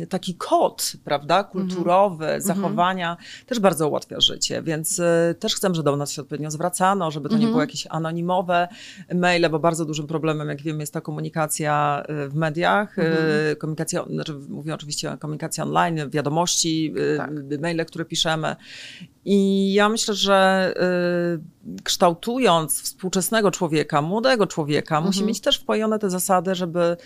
[0.10, 2.42] taki kod, prawda, kulturowy, mhm.
[2.42, 3.46] zachowania, mhm.
[3.46, 5.02] też bardzo ułatwia życie, więc
[5.40, 7.52] też chcę, żeby do nas się odpowiednio zwracano, żeby to nie mhm.
[7.52, 8.68] było jakieś anonimowe
[9.14, 13.56] maile, bo bardzo dużym problemem, jak wiemy, jest ta komunikacja w mediach, mhm.
[13.56, 17.32] komunikacja znaczy mówię oczywiście o komunikacji online, wiadomości, y, tak.
[17.62, 18.56] maile, które piszemy.
[19.26, 20.74] I ja myślę, że
[21.78, 25.06] y, kształtując współczesnego człowieka, młodego człowieka, mhm.
[25.06, 26.98] musi mieć też wpojone te zasady, żeby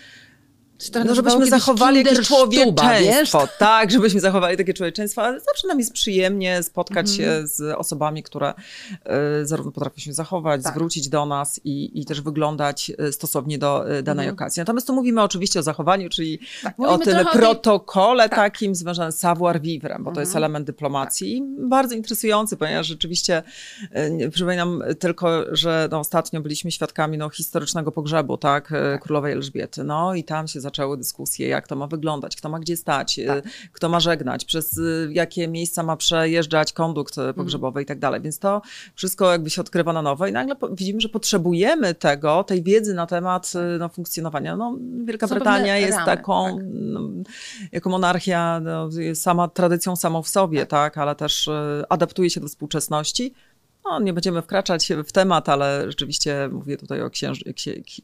[1.05, 6.63] no, żebyśmy zachowali jakieś człowieczeństwo, tak, żebyśmy zachowali takie człowieczeństwo, ale zawsze nam jest przyjemnie
[6.63, 7.47] spotkać się mhm.
[7.47, 8.53] z osobami, które
[9.41, 10.73] y, zarówno potrafią się zachować, tak.
[10.73, 14.33] zwrócić do nas i, i też wyglądać e, stosownie do y, danej mhm.
[14.33, 14.59] okazji.
[14.59, 18.39] Natomiast tu mówimy oczywiście o zachowaniu, czyli tak, o tym protokole tak.
[18.39, 20.15] takim związanym z savoir vivre, bo mhm.
[20.15, 20.43] to jest mhm.
[20.43, 21.43] element dyplomacji.
[21.59, 23.43] Bardzo interesujący, ponieważ rzeczywiście
[24.23, 29.01] y, przypominam tylko, że no, ostatnio byliśmy świadkami no, historycznego pogrzebu, tak, tak.
[29.01, 29.83] królowej Elżbiety.
[29.83, 33.43] No i tam się zaczęły dyskusje, jak to ma wyglądać, kto ma gdzie stać, tak.
[33.71, 38.21] kto ma żegnać, przez y, jakie miejsca ma przejeżdżać kondukt y, pogrzebowy i tak dalej.
[38.21, 38.61] Więc to
[38.95, 43.07] wszystko jakby się odkrywa na nowo i nagle widzimy, że potrzebujemy tego, tej wiedzy na
[43.07, 44.55] temat y, no, funkcjonowania.
[44.55, 46.65] No, Wielka Są Brytania jest ramy, taką, tak.
[46.73, 47.01] no,
[47.71, 51.49] jako monarchia, no, sama tradycją samą w sobie, tak, tak ale też
[51.89, 53.33] adaptuje się do współczesności
[53.85, 57.43] no, nie będziemy wkraczać w temat, ale rzeczywiście mówię tutaj o księż,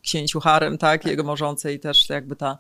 [0.02, 2.58] księciu Harem, tak, jego morzącej też jakby ta,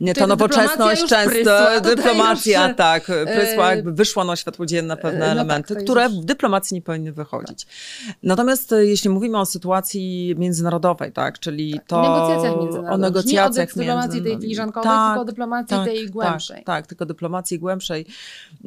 [0.00, 5.18] nie, ta nowoczesność często, prysła, dyplomacja, już, tak, prysła, jakby wyszła na światło dzienne pewne
[5.18, 7.64] no tak, elementy, tak, które w dyplomacji nie powinny wychodzić.
[7.64, 7.74] Tak.
[8.22, 12.02] Natomiast e, jeśli mówimy o sytuacji międzynarodowej, tak, czyli tak, to...
[12.02, 12.92] Negocjacjach międzynarodowych.
[12.92, 16.64] O negocjacjach nie o dyplomacji tej filiżankowej, tak, tylko o dyplomacji tej tak, głębszej.
[16.64, 18.06] Tak, tylko dyplomacji głębszej.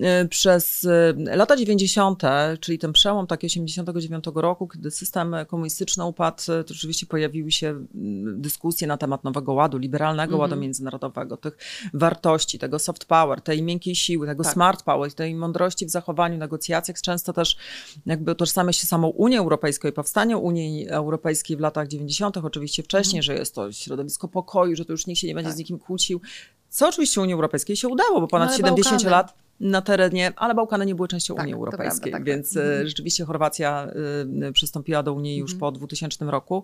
[0.01, 2.23] E, przez e, lata 90.,
[2.59, 7.85] czyli ten przełom taki 80 1989 roku, kiedy system komunistyczny upadł, to rzeczywiście pojawiły się
[8.35, 10.41] dyskusje na temat nowego ładu, liberalnego mm -hmm.
[10.41, 11.57] ładu międzynarodowego, tych
[11.93, 14.53] wartości, tego soft power, tej miękkiej siły, tego tak.
[14.53, 17.01] smart power, tej mądrości w zachowaniu, negocjacjach.
[17.01, 17.57] Często też
[18.05, 23.19] jakby tożsame się samą Unią Europejską i powstanie Unii Europejskiej w latach 90., oczywiście wcześniej,
[23.19, 23.25] mm -hmm.
[23.25, 25.55] że jest to środowisko pokoju, że to już nikt się nie będzie tak.
[25.55, 26.21] z nikim kłócił.
[26.69, 29.11] Co oczywiście Unii Europejskiej się udało, bo ponad no, 70 Bałkany.
[29.11, 32.64] lat na terenie, ale Bałkany nie były częścią tak, Unii Europejskiej, prawda, tak, więc tak.
[32.84, 33.88] Rzeczywiście Chorwacja
[34.47, 35.60] y, przystąpiła do Unii już mhm.
[35.60, 36.64] po 2000 roku.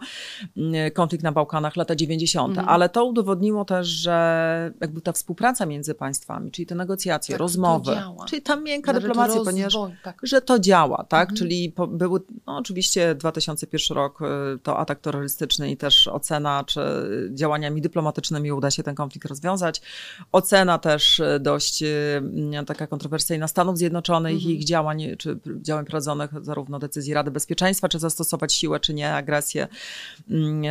[0.88, 2.70] Y, konflikt na Bałkanach, lata 90., mhm.
[2.70, 7.91] ale to udowodniło też, że jakby ta współpraca między państwami, czyli te negocjacje, tak, rozmowy,
[8.28, 10.20] czyli ta miękka dyplomacja, rozwój, ponieważ tak.
[10.24, 11.34] że to działa, tak?
[11.34, 14.20] Czyli po, były, no oczywiście 2001 rok
[14.64, 16.82] to atak terrorystyczny i też ocena, czy
[17.34, 19.82] działaniami dyplomatycznymi uda się ten konflikt rozwiązać.
[20.32, 21.84] Ocena też dość
[22.68, 24.65] taka taka kontrowersyjna Stanów Zjednoczonych i ich mhm.
[24.65, 29.67] działań, czy działań prowadzonych, zarówno decyzji Rady Bezpieczeństwa, czy zastosować siłę, czy nie, agresję.
[30.29, 30.63] Mm,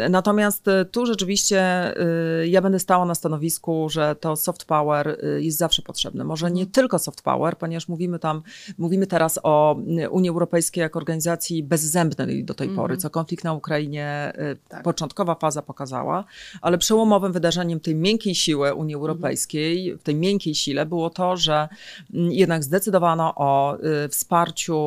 [0.00, 5.18] e, natomiast e, tu rzeczywiście e, ja będę stała na stanowisku, że to soft power
[5.38, 6.24] jest zawsze potrzebne.
[6.24, 6.72] Może nie mhm.
[6.72, 8.42] tylko soft power, ponieważ mówimy tam,
[8.78, 9.76] mówimy teraz o
[10.10, 13.00] Unii Europejskiej jako organizacji bezzębnej do tej pory, mhm.
[13.00, 14.32] co konflikt na Ukrainie,
[14.68, 14.82] tak.
[14.82, 16.24] początkowa faza pokazała,
[16.60, 21.57] ale przełomowym wydarzeniem tej miękkiej siły Unii Europejskiej, w tej miękkiej sile było to, że
[21.58, 21.68] że
[22.12, 23.78] jednak zdecydowano o
[24.10, 24.78] wsparciu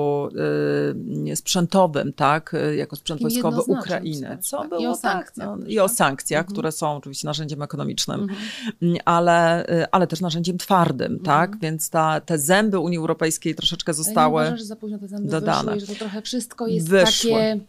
[1.36, 5.88] sprzętowym, tak, jako sprzęt wojskowy Ukrainy, co było I o tak, sankcjach, no, i o
[5.88, 6.54] sankcjach, mhm.
[6.54, 8.98] które są oczywiście narzędziem ekonomicznym, mhm.
[9.06, 11.26] ale, ale też narzędziem twardym, mhm.
[11.26, 15.30] tak, więc ta, te zęby Unii Europejskiej troszeczkę zostały uważasz, że za późno te zęby
[15.30, 15.74] dodane.
[15.74, 17.32] Wyszły, że to trochę wszystko jest Wyszły.
[17.32, 17.60] takie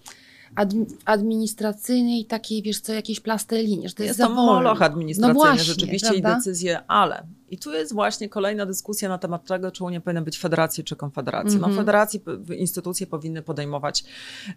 [1.05, 5.64] administracyjnej takiej, wiesz co, jakiejś plasteliny, że to jest, jest to moloch administracyjny, no właśnie,
[5.64, 6.32] rzeczywiście prawda?
[6.32, 7.22] i decyzje, ale
[7.53, 10.96] i tu jest właśnie kolejna dyskusja na temat tego, czy Unia powinna być federacją czy
[10.96, 11.50] konfederacją.
[11.50, 11.61] Mm -hmm.
[11.61, 11.86] No mhm.
[11.86, 12.20] federacje,
[12.57, 14.05] instytucje powinny podejmować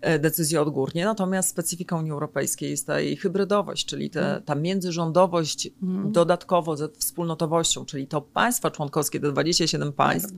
[0.01, 4.43] e, decyzje odgórnie, natomiast specyfika Unii Europejskiej jest ta jej hybrydowość, czyli te, mhm.
[4.43, 6.11] ta międzyrządowość mm.
[6.11, 10.33] dodatkowo ze wspólnotowością, czyli to państwa członkowskie, te 27 tak, państw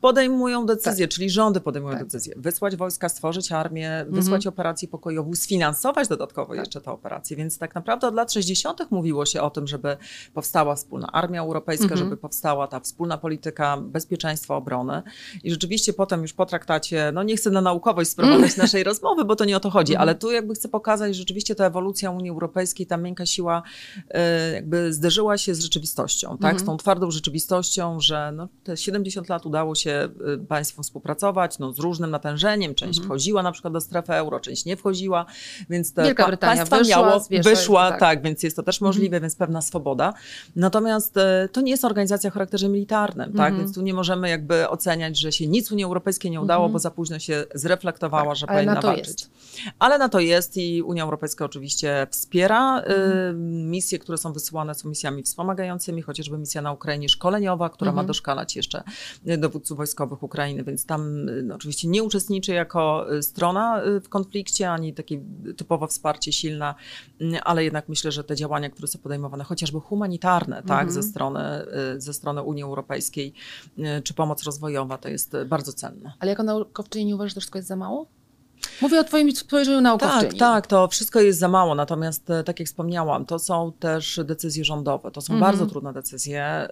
[0.00, 1.14] podejmują decyzje, tak.
[1.14, 2.04] czyli rządy podejmują tak.
[2.04, 2.34] decyzje.
[2.36, 4.14] Wysłać wojska, stworzyć armię, mm -hmm.
[4.14, 6.58] wysłać operację pokojową, sfinansować dodatkowo tak.
[6.58, 7.36] jeszcze te operacje.
[7.36, 8.90] Więc tak naprawdę od lat 60.
[8.90, 9.96] mówiło się o tym, żeby
[10.34, 12.10] powstała wspólna armia europejska, mhm.
[12.10, 15.02] żeby powstała ta wspólna polityka bezpieczeństwa, obrony.
[15.44, 19.36] I rzeczywiście potem już po traktacie, no nie chcę na naukowość sprowadzać naszej rozmowy, bo
[19.36, 20.02] to nie o to chodzi, mhm.
[20.02, 23.62] ale tu jakby chcę pokazać, że rzeczywiście ta ewolucja Unii Europejskiej, ta miękka siła
[23.96, 26.52] y, jakby zderzyła się z rzeczywistością, tak?
[26.52, 26.58] Mhm.
[26.58, 31.72] Z tą twardą rzeczywistością, że no, te 70 lat udało się y, państwom współpracować, no
[31.72, 32.74] z różnym natężeniem.
[32.74, 33.04] Część mhm.
[33.04, 35.26] wchodziła na przykład do strefy euro, część nie wchodziła,
[35.70, 38.00] więc te Wielka Brytania państwa wyszła, miało, wyszła, tak.
[38.00, 38.22] tak.
[38.22, 40.14] więc jest to też możliwe, więc pewna swoboda.
[40.56, 43.48] Natomiast y, to nie jest organizacja o charakterze militarnym, tak?
[43.48, 43.58] Mhm.
[43.58, 46.72] Więc tu nie możemy jakby oceniać, że się nic Unii Europejskiej nie udało, mhm.
[46.72, 49.08] bo za późno się zreflektowała, tak, że powinna walczyć.
[49.08, 49.30] Jest.
[49.78, 52.80] Ale na to jest i Unia Europejska oczywiście wspiera.
[52.80, 53.70] Y, mhm.
[53.70, 58.56] Misje, które są wysyłane są misjami wspomagającymi, chociażby misja na Ukrainie szkoleniowa, która ma doszkalać
[58.56, 58.82] jeszcze
[59.38, 64.70] dowódców wojskowych Ukrainy, więc tam y, no, oczywiście nie uczestniczy jako y, strona w konflikcie,
[64.70, 65.20] ani takie
[65.56, 66.74] typowo wsparcie silne,
[67.44, 71.40] ale jednak myślę, że te działania, które są podejmowane, chociażby humanitarne, tak, ze strony
[71.98, 73.32] ze strony Unii Europejskiej,
[73.78, 76.12] e, czy pomoc rozwojowa, to jest bardzo cenne.
[76.18, 78.06] Ale jako naukowczyni nie uważasz, że to wszystko jest za mało?
[78.80, 80.30] Mówię o Twoim spojrzeniu naukowczyni.
[80.30, 81.74] Tak, tak, to wszystko jest za mało.
[81.74, 85.10] Natomiast, e, tak jak wspomniałam, to są też decyzje rządowe.
[85.10, 85.52] To są mhm.
[85.52, 86.44] bardzo trudne decyzje.
[86.44, 86.68] E,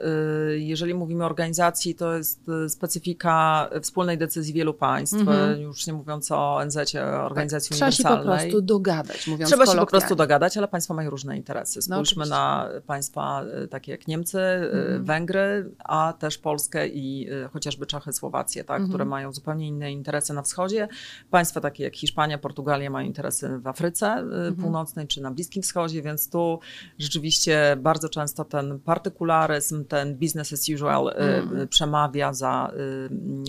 [0.56, 5.60] jeżeli mówimy o organizacji, to jest e, specyfika wspólnej decyzji wielu państw, mhm.
[5.60, 6.76] już nie mówiąc o ONZ,
[7.22, 8.22] Organizacji tak, Uniwersalnej.
[8.22, 11.36] Trzeba się po prostu dogadać, mówiąc Trzeba się po prostu dogadać, ale państwa mają różne
[11.36, 11.80] interesy.
[11.88, 15.04] No, Spójrzmy no, na państwa takie jak Niemcy, mhm.
[15.04, 19.08] Węgry, a też Polskę i chociażby Czachy, Słowację, tak, które mhm.
[19.08, 20.88] mają zupełnie inne interesy na wschodzie.
[21.30, 24.54] Państwa takie jak Hiszpania, Portugalia mają interesy w Afryce y, mhm.
[24.54, 26.60] Północnej czy na Bliskim Wschodzie, więc tu
[26.98, 31.68] rzeczywiście bardzo często ten partykularyzm, ten business as usual y, mhm.
[31.68, 32.72] przemawia za,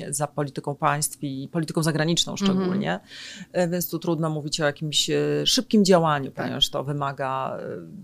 [0.07, 2.99] y, za polityką państw i polityką zagraniczną szczególnie,
[3.47, 3.71] mhm.
[3.71, 5.09] więc tu trudno mówić o jakimś
[5.45, 6.45] szybkim działaniu, tak.
[6.45, 7.57] ponieważ to wymaga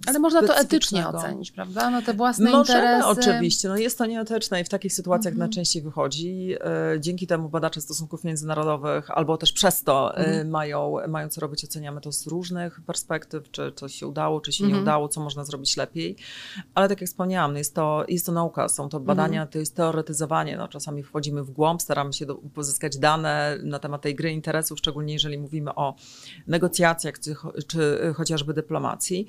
[0.08, 1.90] Ale można to etycznie ocenić, prawda?
[1.90, 3.08] No te własne Możemy, interesy.
[3.08, 5.40] oczywiście, no jest to nieetyczne i w takich sytuacjach mhm.
[5.40, 6.56] najczęściej wychodzi.
[7.00, 10.50] Dzięki temu badacze stosunków międzynarodowych albo też przez to mhm.
[10.50, 14.64] mają, mają co robić, oceniamy to z różnych perspektyw, czy coś się udało, czy się
[14.64, 14.76] mhm.
[14.78, 16.16] nie udało, co można zrobić lepiej.
[16.76, 19.48] Ale tak jak wspomniałam, jest to, jest to nauka, są to badania, mhm.
[19.48, 20.58] to jest teoretyzowanie.
[20.58, 24.80] No, czasami wchodzimy w głąb, staramy się do, pozyskać dane na temat tej gry interesów,
[24.80, 25.96] szczególnie jeżeli mówimy o
[26.48, 27.36] negocjacjach, czy,
[27.68, 29.28] czy chociażby dyplomacji.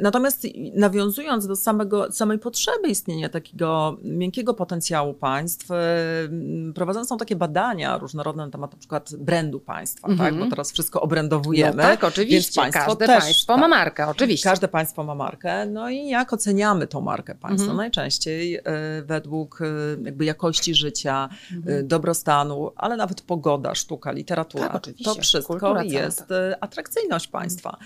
[0.00, 5.68] Natomiast nawiązując do samego, samej potrzeby istnienia takiego miękkiego potencjału państw,
[6.74, 9.60] prowadzone są takie badania różnorodne na temat na przykład brandu
[9.94, 10.32] państwa państwa, tak?
[10.32, 10.50] Bo mhm.
[10.50, 11.76] teraz wszystko obrędowujemy.
[11.76, 12.62] No tak, oczywiście.
[12.62, 14.48] Więc każde też, państwo tak, ma markę, oczywiście.
[14.48, 15.66] Każde państwo ma markę.
[15.66, 17.62] No i jak oceniamy tą markę państwa?
[17.62, 17.76] Mhm.
[17.76, 18.62] Najczęściej y,
[19.04, 19.64] według y,
[20.04, 21.28] jakby jakości życia,
[21.68, 24.68] y, dobrostanu, ale nawet pogoda, sztuka, literatura.
[24.68, 26.24] Tak, to wszystko Kultura jest
[26.60, 27.76] atrakcyjność państwa.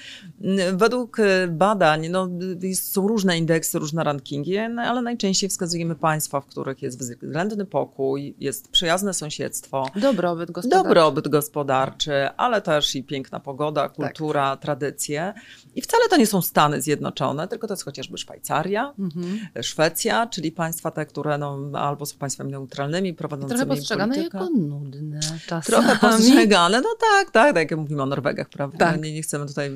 [0.72, 1.16] Według
[1.48, 2.28] badań no,
[2.74, 8.34] są różne indeksy, różne rankingi, no, ale najczęściej wskazujemy państwa, w których jest względny pokój,
[8.38, 9.86] jest przyjazne sąsiedztwo.
[9.96, 10.84] Dobrobyt gospodarczy.
[10.84, 11.91] Dobrobyt gospodarczy
[12.36, 13.92] ale też i piękna pogoda, tak.
[13.92, 14.60] kultura, tak.
[14.60, 15.34] tradycje.
[15.74, 19.40] I wcale to nie są Stany Zjednoczone, tylko to jest chociażby Szwajcaria, mhm.
[19.62, 24.38] Szwecja, czyli państwa te, które no, albo są państwami neutralnymi, prowadzącymi Trochę postrzegane politykę.
[24.38, 25.62] jako nudne czasami.
[25.62, 28.78] Trochę postrzegane, no tak, tak, tak jak mówimy o Norwegach, prawda?
[28.78, 29.02] Tak.
[29.02, 29.70] Nie, nie chcemy tutaj,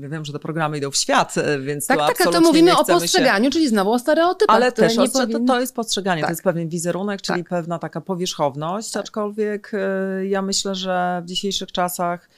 [0.00, 3.44] wiem, że te programy idą w świat, więc tak, tu tak, to mówimy o postrzeganiu,
[3.44, 3.50] się...
[3.50, 4.56] czyli znowu o stereotypach.
[4.56, 5.40] Ale też nie powinny...
[5.40, 6.28] to, to jest postrzeganie, tak.
[6.28, 7.48] to jest pewien wizerunek, czyli tak.
[7.48, 9.02] pewna taka powierzchowność, tak.
[9.02, 11.26] aczkolwiek y, ja myślę, że w
[11.56, 12.28] dzisiejszych czasach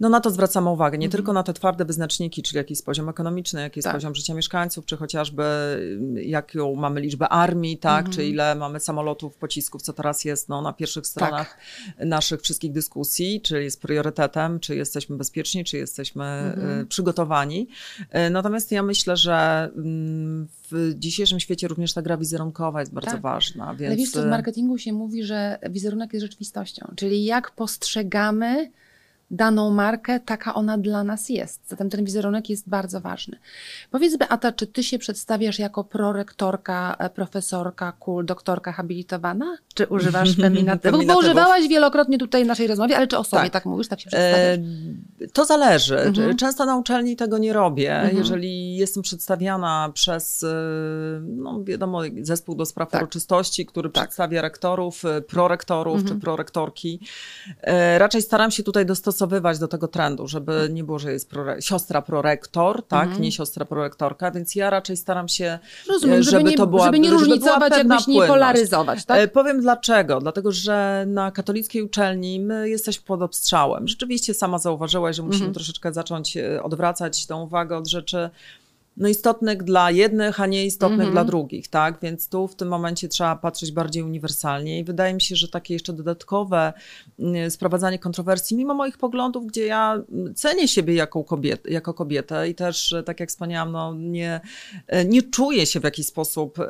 [0.00, 1.18] No na to zwracamy uwagę, nie mhm.
[1.18, 3.94] tylko na te twarde wyznaczniki, czyli jaki jest poziom ekonomiczny, jaki jest tak.
[3.94, 5.44] poziom życia mieszkańców, czy chociażby
[6.16, 8.16] y, jaką mamy liczbę armii, tak, mhm.
[8.16, 12.06] czy ile mamy samolotów, pocisków, co teraz jest no, na pierwszych stronach tak.
[12.06, 16.80] naszych wszystkich dyskusji, czy jest priorytetem, czy jesteśmy bezpieczni, czy jesteśmy mhm.
[16.80, 17.68] Y, przygotowani.
[18.00, 23.10] Y, natomiast ja myślę, że mm, w dzisiejszym świecie również ta gra wizerunkowa jest bardzo
[23.10, 23.20] tak.
[23.20, 23.74] ważna.
[23.74, 23.88] Więc...
[23.88, 28.70] Ale wiesz, w marketingu się mówi, że wizerunek jest rzeczywistością, czyli jak postrzegamy
[29.34, 31.60] daną markę, taka ona dla nas jest.
[31.68, 33.38] Zatem ten wizerunek jest bardzo ważny.
[33.90, 39.56] Powiedz Beata, czy ty się przedstawiasz jako prorektorka, e, profesorka, kul, doktorka habilitowana?
[39.74, 41.06] Czy używasz feminatywów?
[41.06, 44.00] Bo używałaś wielokrotnie tutaj w naszej rozmowie, ale czy o sobie tak, tak mówisz, tak
[44.00, 44.58] się przedstawiasz?
[45.20, 45.98] E, to zależy.
[45.98, 46.36] Mhm.
[46.36, 47.96] Często na uczelni tego nie robię.
[47.96, 48.16] Mhm.
[48.16, 50.46] Jeżeli jestem przedstawiana przez, e,
[51.20, 53.02] no wiadomo, zespół do spraw tak.
[53.02, 54.04] uroczystości, który tak.
[54.04, 56.14] przedstawia rektorów, e, prorektorów mhm.
[56.14, 57.00] czy prorektorki,
[57.98, 61.62] raczej staram się tutaj dostosować dostosowywać do tego trendu, żeby nie było, że jest prore
[61.62, 63.22] siostra prorektor, tak, mhm.
[63.22, 65.58] nie siostra prorektorka, więc ja raczej staram się,
[65.88, 69.18] Rozumiem, żeby, żeby nie, to była, żeby nie różnicować, żeby jakbyś nie polaryzować, tak?
[69.18, 70.20] E, powiem dlaczego.
[70.20, 73.88] Dlatego, że na katolickiej uczelni my jesteśmy pod obstrzałem.
[73.88, 75.54] Rzeczywiście sama zauważyłaś, że musimy mhm.
[75.54, 78.30] troszeczkę zacząć e, odwracać tą uwagę od rzeczy,
[78.96, 81.12] no istotnych dla jednych, a nie istotnych mm -hmm.
[81.12, 81.98] dla drugich, tak?
[82.02, 85.74] Więc tu w tym momencie trzeba patrzeć bardziej uniwersalnie i wydaje mi się, że takie
[85.74, 86.72] jeszcze dodatkowe
[87.18, 90.02] mm, sprowadzanie kontrowersji, mimo moich poglądów, gdzie ja
[90.34, 94.40] cenię siebie jako kobietę, jako kobietę i też, tak jak wspomniałam, no nie,
[95.06, 96.64] nie czuję się w jakiś sposób y,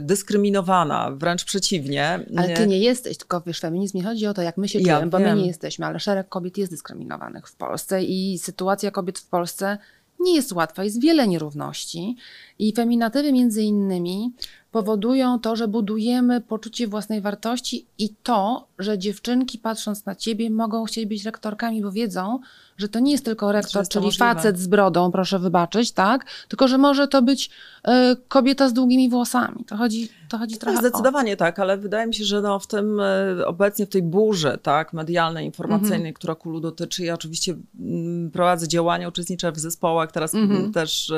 [0.00, 2.26] dyskryminowana, wręcz przeciwnie.
[2.36, 5.06] Ale ty nie jesteś, tylko wiesz, feminizm nie chodzi o to, jak my się czujemy,
[5.06, 9.26] bo my nie jesteśmy, ale szereg kobiet jest dyskryminowanych w Polsce i sytuacja kobiet w
[9.28, 9.78] Polsce
[10.20, 12.16] nie jest łatwa, jest wiele nierówności
[12.58, 14.32] i feminatywy między innymi
[14.72, 20.84] powodują to, że budujemy poczucie własnej wartości i to, że dziewczynki patrząc na ciebie mogą
[20.84, 22.40] chcieć być rektorkami, bo wiedzą,
[22.76, 24.34] że to nie jest tylko rektor, jest czyli możliwe.
[24.34, 26.26] facet z brodą, proszę wybaczyć, tak?
[26.48, 27.50] Tylko, że może to być
[27.88, 27.90] y,
[28.28, 29.64] kobieta z długimi włosami.
[29.66, 31.36] To chodzi, to chodzi trochę Zdecydowanie o...
[31.36, 34.92] tak, ale wydaje mi się, że no w tym y, obecnie w tej burzy, tak,
[34.92, 36.14] medialnej, informacyjnej, mhm.
[36.14, 40.72] która Kulu dotyczy, ja oczywiście y, prowadzę działania, uczestniczę w zespołach, teraz mhm.
[40.72, 41.12] też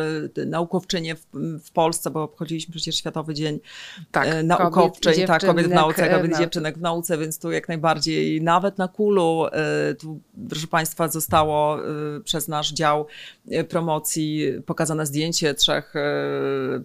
[0.47, 1.27] naukowczynie w,
[1.65, 3.61] w, Polsce, bo obchodziliśmy przecież Światowy Dzień
[4.11, 7.69] tak, naukowczyń, kobiet, tak, kobiet w nauce, kobiet i dziewczynek w nauce, więc tu jak
[7.69, 9.47] najbardziej, nawet na Kulu,
[9.99, 11.79] tu proszę Państwa, zostało
[12.25, 13.07] przez nasz dział
[13.69, 15.95] promocji pokazane zdjęcie trzech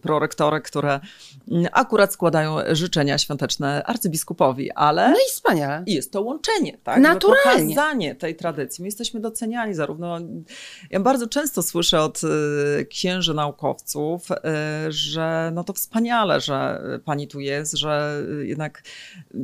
[0.01, 0.99] prorektorek, które
[1.71, 5.09] akurat składają życzenia świąteczne arcybiskupowi, ale...
[5.09, 5.83] No i wspaniale.
[5.87, 7.01] Jest to łączenie, tak?
[7.01, 7.75] Naturalnie.
[7.75, 8.81] Pokazanie tej tradycji.
[8.81, 10.19] My jesteśmy doceniani zarówno...
[10.89, 12.21] Ja bardzo często słyszę od
[12.89, 14.27] księży naukowców,
[14.89, 18.83] że no to wspaniale, że pani tu jest, że jednak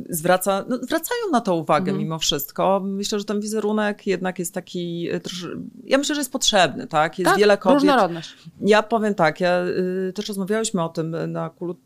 [0.08, 1.98] zwraca, no zwracają na to uwagę mhm.
[1.98, 2.80] mimo wszystko.
[2.84, 5.08] Myślę, że ten wizerunek jednak jest taki
[5.84, 7.18] ja myślę, że jest potrzebny, tak?
[7.18, 7.74] Jest tak, wiele kobiet.
[7.74, 8.36] Różnorodność.
[8.60, 9.64] Ja powiem tak, ja
[10.08, 11.76] y, też rozmawiałyśmy o tym na kulu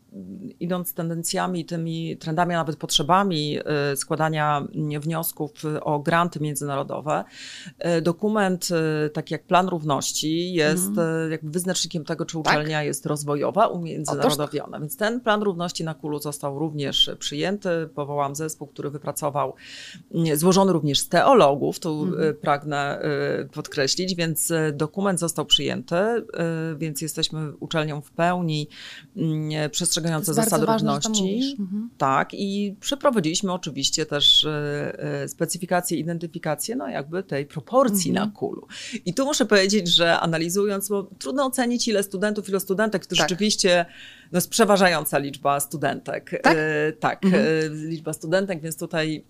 [0.59, 3.59] idąc tendencjami, tymi trendami, a nawet potrzebami
[3.93, 4.67] y, składania
[4.99, 5.51] wniosków
[5.81, 7.23] o granty międzynarodowe,
[7.97, 8.69] y, dokument
[9.13, 11.31] taki jak Plan Równości jest mm.
[11.31, 12.85] jakby wyznacznikiem tego, czy uczelnia tak?
[12.85, 14.79] jest rozwojowa, umiędzynarodowiona.
[14.79, 17.69] Więc ten Plan Równości na Kulu został również przyjęty.
[17.95, 19.53] Powołam zespół, który wypracował,
[20.33, 22.35] złożony również z teologów, tu mm.
[22.35, 23.01] pragnę
[23.53, 25.95] podkreślić, więc dokument został przyjęty,
[26.77, 28.67] więc jesteśmy uczelnią w pełni
[29.71, 31.55] przestrzegającą przestrzegające zasady równości.
[31.59, 31.89] Mhm.
[31.97, 38.29] Tak, i przeprowadziliśmy oczywiście też e, e, specyfikację, identyfikację, no jakby tej proporcji mhm.
[38.29, 38.67] na kulu.
[39.05, 43.29] I tu muszę powiedzieć, że analizując, bo trudno ocenić ile studentów, ile studentek, to tak.
[43.29, 43.85] rzeczywiście
[44.31, 46.41] no, jest przeważająca liczba studentek.
[46.43, 47.43] Tak, e, tak mhm.
[47.89, 49.25] liczba studentek, więc tutaj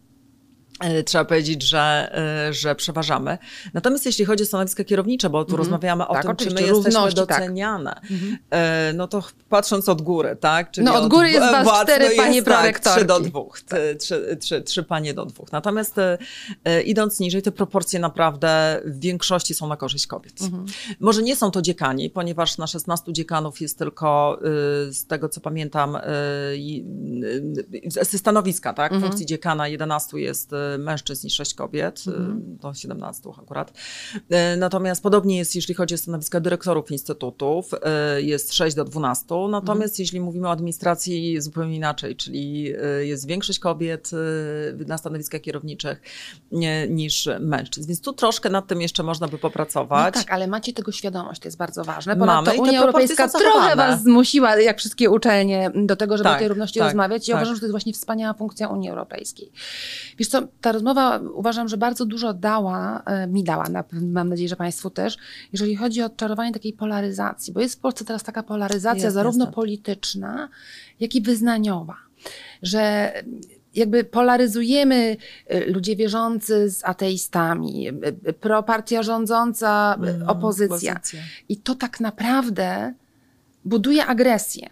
[1.06, 2.12] trzeba powiedzieć, że,
[2.48, 3.38] e, że przeważamy.
[3.74, 5.58] Natomiast jeśli chodzi o stanowiska kierownicze, bo tu mm -hmm.
[5.58, 7.14] rozmawiamy o tak, tym, czy my jesteśmy tak.
[7.14, 8.02] doceniane,
[8.50, 8.60] tak.
[8.94, 10.72] no to patrząc od góry, tak?
[10.72, 13.80] Czyli no od góry jest was władz, cztery no panie tak, trzy do dwóch, tak.
[14.00, 15.52] trzy, trzy, trzy panie do dwóch.
[15.52, 15.96] Natomiast
[16.86, 20.42] idąc niżej, te proporcje naprawdę w większości są na korzyść kobiet.
[20.42, 20.72] Mm -hmm.
[21.00, 24.40] Może nie są to dziekani, ponieważ na 16 dziekanów jest tylko,
[24.90, 25.98] z tego co pamiętam,
[27.88, 28.92] ze stanowiska, tak?
[28.92, 29.02] -hmm.
[29.02, 32.58] Funkcji dziekana 11 jest mężczyzn i 6 kobiet, mm.
[32.62, 33.74] do 17 akurat.
[34.30, 39.26] E, natomiast podobnie jest, jeśli chodzi o stanowiska dyrektorów instytutów, e, jest 6 do 12.
[39.50, 40.04] Natomiast mm.
[40.04, 44.12] jeśli mówimy o administracji, zupełnie inaczej, czyli jest większość kobiet
[44.88, 46.02] na stanowiskach kierowniczych
[46.90, 47.88] niż mężczyzn.
[47.88, 50.16] Więc tu troszkę nad tym jeszcze można by popracować.
[50.16, 52.16] No tak, ale macie tego świadomość, to jest bardzo ważne.
[52.16, 56.40] Ponadto Mamy Unia Europejska trochę was zmusiła, jak wszystkie uczelnie, do tego, żeby tak, o
[56.40, 57.28] tej równości tak, rozmawiać.
[57.28, 57.42] Ja tak.
[57.42, 59.52] uważam, że to jest właśnie wspaniała funkcja Unii Europejskiej.
[60.18, 64.56] Wiesz co, ta rozmowa uważam, że bardzo dużo dała, e, mi dała, mam nadzieję, że
[64.56, 65.18] Państwu też,
[65.54, 69.46] jeżeli chodzi o odczarowanie takiej polaryzacji, bo jest w Polsce teraz taka polaryzacja jest, zarówno
[69.46, 70.50] jest polityczna,
[71.00, 71.98] jak i wyznaniowa,
[72.62, 73.14] że
[73.76, 75.18] jakby polaryzujemy
[75.54, 77.90] y, ludzie wierzący z ateistami,
[78.28, 80.94] y, propartia rządząca, mm, opozycja.
[80.94, 81.20] opozycja.
[81.50, 82.94] I to tak naprawdę
[83.66, 84.70] buduje agresję,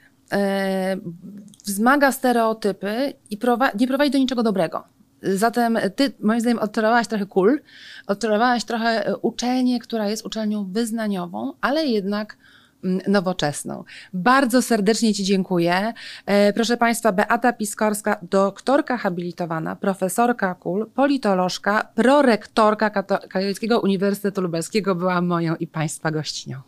[1.65, 3.37] wzmaga stereotypy i
[3.79, 4.83] nie prowadzi do niczego dobrego.
[5.23, 7.61] Zatem ty, moim zdaniem, odczarowałaś trochę kul,
[8.07, 12.37] odczarowałaś trochę uczelnię, która jest uczelnią wyznaniową, ale jednak
[12.83, 13.83] Mm, nowoczesną.
[14.13, 15.93] Bardzo serdecznie Ci dziękuję.
[16.25, 22.89] E, proszę Państwa, Beata Piskorska, doktorka habilitowana, profesorka KUL, politolożka, prorektorka
[23.29, 26.61] Katolickiego Uniwersytetu Lubelskiego była moją i Państwa gościnią.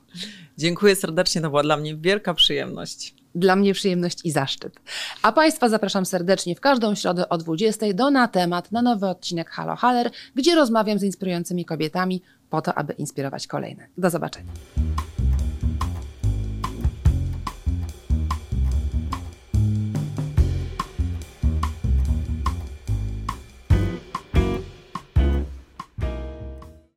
[0.58, 3.16] Dziękuję serdecznie, to była dla mnie wielka przyjemność.
[3.36, 4.80] Dla mnie przyjemność i zaszczyt.
[5.22, 9.50] A Państwa zapraszam serdecznie w każdą środę o 20 do Na Temat, na nowy odcinek
[9.50, 13.88] Halo Haller, gdzie rozmawiam z inspirującymi kobietami po to, aby inspirować kolejne.
[13.98, 14.52] Do zobaczenia.